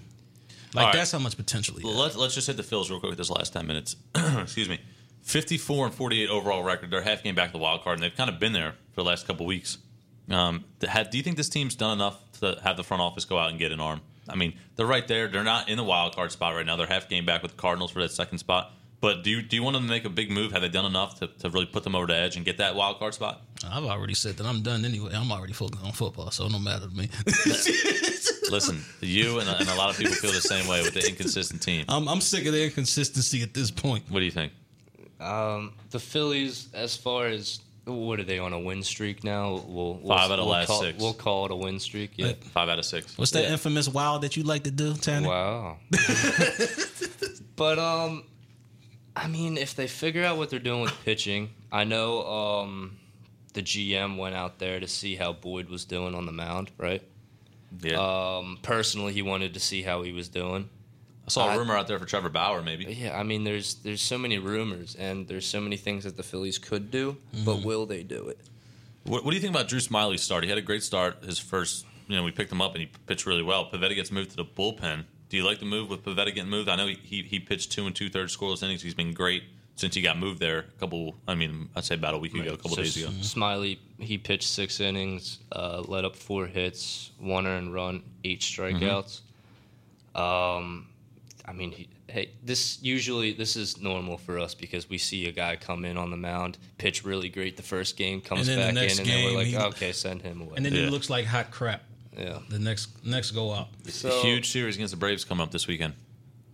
[0.74, 0.92] Like All right.
[0.94, 2.02] that's how much potential he Well, has.
[2.02, 3.96] let's let's just hit the Phils real quick with this last ten minutes.
[4.14, 4.80] Excuse me.
[5.22, 6.90] Fifty-four and forty-eight overall record.
[6.90, 9.02] They're half game back to the wild card, and they've kind of been there for
[9.02, 9.78] the last couple weeks.
[10.30, 13.38] Um, had- do you think this team's done enough to have the front office go
[13.38, 14.00] out and get an arm?
[14.28, 15.28] I mean, they're right there.
[15.28, 16.74] They're not in the wild card spot right now.
[16.76, 18.72] They're half game back with the Cardinals for that second spot.
[19.01, 20.53] But do you do you want them to make a big move?
[20.53, 22.74] Have they done enough to, to really put them over the edge and get that
[22.74, 23.42] wild card spot?
[23.70, 25.11] I've already said that I'm done anyway.
[25.14, 27.09] I'm already focused on football, so no matter to me.
[28.51, 31.61] Listen, you and, and a lot of people feel the same way with the inconsistent
[31.62, 31.84] team.
[31.88, 34.05] I'm, I'm sick of the inconsistency at this point.
[34.09, 34.53] What do you think?
[35.20, 39.62] Um, the Phillies, as far as what are they on a win streak now?
[39.66, 40.99] We'll, we'll Five out of we'll last call, six.
[41.01, 42.12] We'll call it a win streak.
[42.16, 42.32] Yeah.
[42.53, 43.16] Five out of six.
[43.18, 43.53] What's that Yeah.
[43.53, 45.28] infamous wow that you like to do, Tanner?
[45.28, 45.78] Wow.
[47.57, 48.24] but um,
[49.16, 52.98] I mean, if they figure out what they're doing with pitching, I know um,
[53.54, 57.02] the GM went out there to see how Boyd was doing on the mound, right?
[57.80, 57.96] Yeah.
[57.98, 60.68] Um, personally, he wanted to see how he was doing.
[61.26, 62.84] I saw a rumor out there for Trevor Bauer, maybe.
[62.84, 66.22] Yeah, I mean, there's there's so many rumors and there's so many things that the
[66.22, 68.38] Phillies could do, but will they do it?
[69.02, 70.44] What, what do you think about Drew Smyly's start?
[70.44, 71.24] He had a great start.
[71.24, 73.68] His first, you know, we picked him up and he pitched really well.
[73.68, 75.04] Pivetta gets moved to the bullpen.
[75.28, 76.68] Do you like the move with Pivetta getting moved?
[76.68, 78.82] I know he, he, he pitched two and two thirds scoreless innings.
[78.82, 79.42] He's been great
[79.74, 81.16] since he got moved there a couple.
[81.26, 83.08] I mean, I'd say about a week ago, a couple So days ago.
[83.20, 89.20] Smyly, he pitched six innings, uh, let up four hits, one earned run, eight strikeouts.
[90.14, 90.86] Um,
[91.44, 95.32] I mean, he, hey, this usually this is normal for us because we see a
[95.32, 98.74] guy come in on the mound, pitch really great the first game, comes And then
[98.74, 100.54] the back in, next and then we're like, he- okay, send him away.
[100.56, 100.84] And then Yeah.
[100.84, 101.82] he looks like hot crap.
[102.16, 103.68] Yeah, The next next go out.
[103.88, 105.94] so Huge series against the Braves coming up this weekend.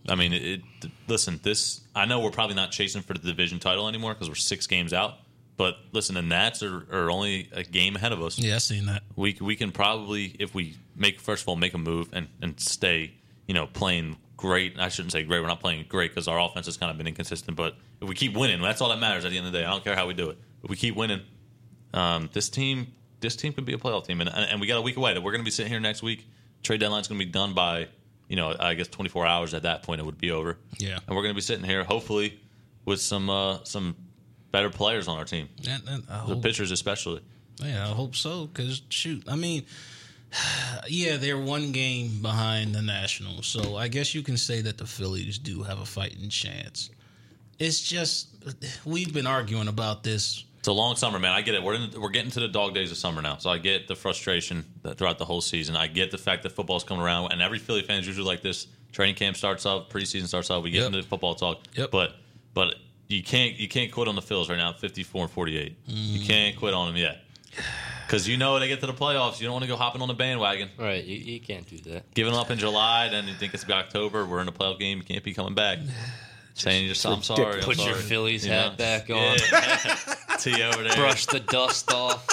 [0.07, 1.81] I mean, it, it, listen, this.
[1.95, 4.91] I know we're probably not chasing for the division title anymore because we're six games
[4.93, 5.15] out.
[5.55, 8.37] But listen, the Nats are, are only a game ahead of us.
[8.39, 9.03] Yeah, I seen that.
[9.15, 12.59] we we can probably if we make first of all make a move and and
[12.59, 13.13] stay
[13.47, 14.77] you know playing great.
[14.79, 15.41] I shouldn't say great.
[15.41, 17.55] We're not playing great because our offense has kind of been inconsistent.
[17.55, 19.65] But if we keep winning, that's all that matters at the end of the day.
[19.65, 20.37] I don't care how we do it.
[20.63, 21.21] If we keep winning,
[21.93, 22.87] um, this team
[23.23, 25.15] this team could be a playoff team, and and we got a week away.
[25.15, 26.27] That we're going to be sitting here next week.
[26.61, 27.87] Trade deadline's going to be done by
[28.29, 29.53] you know I guess 24 hours.
[29.55, 30.57] At that point, it would be over.
[30.77, 30.99] Yeah.
[31.07, 32.39] and we're going to be sitting here hopefully
[32.85, 33.95] with some uh, some
[34.51, 37.21] better players on our team, And, and the hope, pitchers especially.
[37.57, 38.47] yeah, I hope so.
[38.53, 39.65] Cause shoot, I mean,
[40.87, 44.85] Yeah, they're one game behind the Nationals, so I guess you can say that the
[44.85, 46.89] Phillies do have a fighting chance.
[47.59, 48.27] It's just
[48.85, 50.43] we've been arguing about this.
[50.63, 51.33] It's a long summer, man.
[51.33, 51.61] I get it.
[51.61, 53.97] We're in, we're getting to the dog days of summer now, so I get the
[53.97, 54.63] frustration
[54.95, 55.75] throughout the whole season.
[55.75, 58.41] I get the fact that football's coming around, and every Philly fan is usually like
[58.41, 58.67] this.
[58.93, 60.63] Training camp starts up, preseason starts up.
[60.63, 60.93] We get Yep.
[60.93, 61.91] into football talk, Yep.
[61.91, 62.15] but
[62.53, 62.75] but
[63.09, 65.75] you can't you can't quit on the Phils right now, fifty four and forty eight.
[65.85, 66.27] You Mm.
[66.27, 67.25] can't quit on them yet,
[68.07, 69.41] because you know they get to the playoffs.
[69.41, 70.69] You don't want to go hopping on the bandwagon.
[70.77, 72.13] Right, you, you can't do that.
[72.13, 74.25] Giving up in July, then you think it's be October.
[74.25, 74.99] We're in a playoff game.
[74.99, 75.79] You can't be coming back.
[76.55, 77.55] Saying just I'm sorry.
[77.57, 78.01] I'm Put your sorry.
[78.01, 79.37] Phillies You hat back on.
[79.51, 80.37] Yeah.
[80.39, 82.27] T over there Brush the dust off.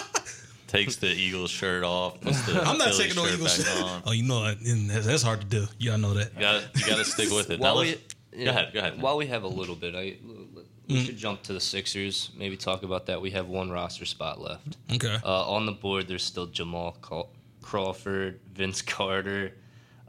[0.66, 2.20] takes the Eagles shirt off.
[2.20, 3.64] Puts the I'm not Phillies taking no shirt Eagles.
[3.64, 4.02] back on.
[4.06, 5.66] Oh, you know that- and that's, that's hard to do.
[5.78, 6.32] Y'all know that.
[6.34, 7.60] You gotta, you gotta stick with it.
[7.60, 8.02] While Now we, let's-
[8.32, 9.02] yeah, go ahead, go ahead.
[9.02, 10.16] While we have a little bit, I
[10.88, 12.30] we should jump to the Sixers.
[12.36, 13.20] Maybe talk about that.
[13.22, 14.76] We have one roster spot left.
[14.92, 15.16] Okay.
[15.24, 17.28] Uh, on the board, there's still Jamal Caw-
[17.62, 19.52] Crawford, Vince Carter,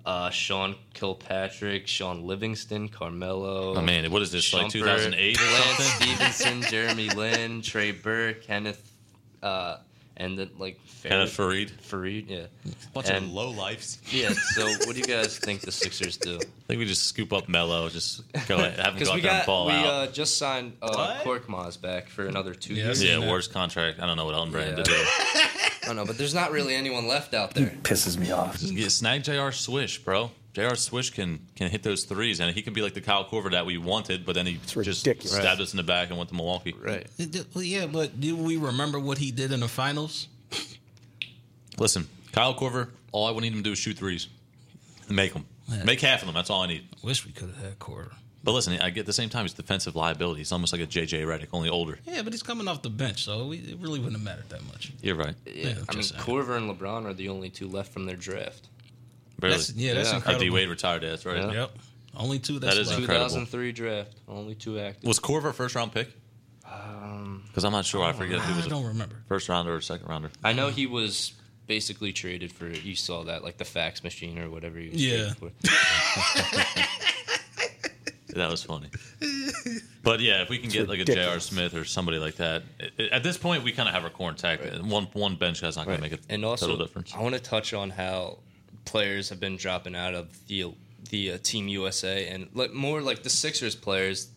[0.05, 3.75] uh, Sean Kilpatrick, Shaun Livingston, Carmelo.
[3.75, 6.07] oh man, what is this like 2008 or Lance something?
[6.07, 8.91] Stephenson, Jeremy Lin, Trey Burke, Kenneth,
[9.43, 9.77] uh,
[10.17, 11.71] and then like Kenneth Faried.
[11.71, 12.45] Faried, yeah.
[12.93, 13.99] Bunch And- of low lifes.
[14.11, 14.33] Yeah.
[14.53, 16.35] So, what do you guys think the Sixers do?
[16.35, 19.15] I think we just scoop up Mello, just go ahead, have him Because go out
[19.15, 19.85] we there and got ball we out.
[19.85, 21.43] uh, just signed uh, What?
[21.47, 23.03] Korkmaz back for another two Yeah, years.
[23.03, 23.29] yeah, that.
[23.29, 23.99] worst contract.
[23.99, 24.83] I don't know what Elton Brand Yeah.
[24.83, 25.03] to do.
[25.83, 27.67] I don't know, but there's not really anyone left out there.
[27.83, 28.59] pisses me off.
[28.59, 29.51] Just snag Jr.
[29.51, 30.31] Swish, bro.
[30.53, 30.75] Jr.
[30.75, 33.65] Swish can can hit those threes, and he can be like the Kyle Korver that
[33.65, 35.31] we wanted, but then he just ridiculous.
[35.31, 35.61] stabbed Right.
[35.61, 36.75] us in the back and went to Milwaukee.
[36.77, 37.07] Right.
[37.55, 40.27] Well, yeah, but do we remember what he did in the finals?
[41.77, 44.27] Listen, Kyle Korver, all I would need him to do is shoot threes.
[45.09, 45.45] Make them.
[45.69, 45.83] Yeah.
[45.85, 46.35] Make half of them.
[46.35, 46.85] That's all I need.
[47.01, 48.11] Wish we could have had Quarter.
[48.43, 50.39] But listen, I get at the same time he's defensive liability.
[50.39, 51.99] He's almost like a JJ Redick, only older.
[52.05, 54.65] Yeah, but he's coming off the bench, so we, it really wouldn't have mattered that
[54.65, 54.91] much.
[55.01, 55.35] You're right.
[55.45, 56.23] Yeah, Yeah, I mean, just saying.
[56.23, 58.67] Korver and LeBron are the only two left from their draft.
[59.41, 59.55] Really.
[59.55, 60.13] That's, yeah, that's Yeah.
[60.13, 60.43] Oh, incredible.
[60.45, 61.03] D Wade retired.
[61.03, 61.37] That's right.
[61.37, 61.51] Yeah.
[61.51, 61.71] Yep.
[62.17, 62.99] Only two that's That is left.
[63.01, 63.27] incredible.
[63.29, 65.07] 2003 draft, only two active.
[65.07, 66.09] Was Korver a first round pick?
[66.65, 68.03] Um, Because I'm not sure.
[68.03, 69.15] I forget who I was a don't remember.
[69.27, 70.31] first rounder or second rounder.
[70.43, 71.33] I know he was
[71.67, 72.67] basically traded for.
[72.67, 74.79] You saw that, like the fax machine or whatever.
[74.79, 75.33] He was Yeah.
[78.35, 78.89] That was funny.
[80.03, 81.15] But yeah, if we can get like a J.R.
[81.17, 81.45] ridiculous.
[81.45, 82.63] Smith or somebody like that,
[83.11, 84.63] at this point we kind of have our core intact.
[84.81, 87.13] One one bench guy's not going to make a and also, total difference.
[87.15, 88.39] I want to touch on how
[88.85, 90.73] players have been dropping out of the
[91.09, 94.29] the uh, Team USA and like more like the Sixers players.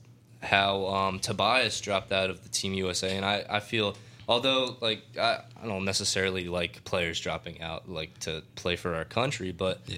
[0.42, 3.97] How um, Tobias dropped out of the Team USA, and I, I feel
[4.28, 9.07] although like I, I don't necessarily like players dropping out like to play for our
[9.07, 9.97] country, but Yeah.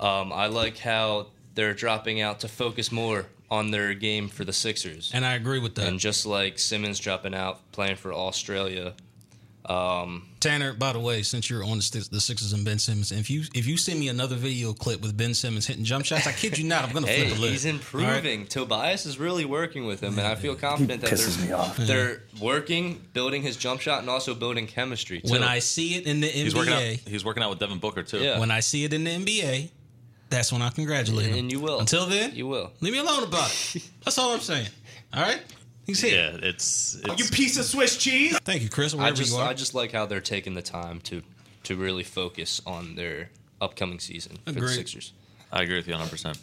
[0.00, 4.52] um, I like how they're dropping out to focus more on their game for the
[4.52, 5.10] Sixers.
[5.12, 5.86] And I agree with that.
[5.86, 8.94] And just like Simmons dropping out playing for Australia,
[9.66, 13.30] um, Tanner, by the way, since you're on the, the Sixers and Ben Simmons, if
[13.30, 16.32] you if you send me another video clip with Ben Simmons hitting jump shots, I
[16.32, 17.52] kid you not, I'm gonna hey, flip a lid.
[17.52, 18.46] he's improving.
[18.46, 21.76] Tobias is really working with him, and I feel confident that they're, me off.
[21.76, 25.20] they're working, building his jump shot, and also building chemistry.
[25.20, 25.30] Too.
[25.30, 26.80] When I see it in the He's working out.
[26.80, 28.18] NBA, He's working out with Devin Booker too.
[28.18, 28.40] Yeah.
[28.40, 29.70] when I see it in the NBA,
[30.32, 31.38] that's when I congratulate him.
[31.38, 31.78] and you will.
[31.78, 32.72] Until then, you will.
[32.80, 33.88] leave me alone about it.
[34.04, 34.68] That's all I'm saying.
[35.14, 35.40] All right,
[35.86, 36.32] he's here.
[36.32, 38.36] Yeah, it's, it's You piece of Swiss cheese.
[38.40, 38.94] Thank you, Chris.
[38.94, 39.48] I Wherever just, you are.
[39.48, 41.22] I just like how they're taking the time to
[41.64, 43.30] to really focus on their
[43.60, 45.12] upcoming season for the Sixers.
[45.52, 46.10] I agree with you 100.
[46.10, 46.38] percent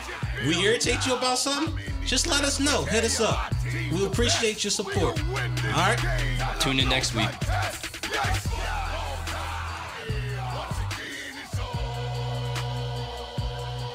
[0.45, 1.78] We irritate you about something?
[2.06, 2.84] Just let us know.
[2.86, 3.54] Hit us up.
[3.91, 5.22] We appreciate your support.
[5.30, 6.00] All right.
[6.62, 7.30] Tune in next week.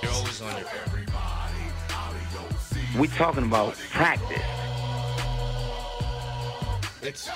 [0.03, 0.69] You're always on your.
[3.01, 4.43] We talking about practice.
[7.01, 7.31] It's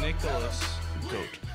[0.00, 0.64] Nicholas
[1.08, 1.45] Goat.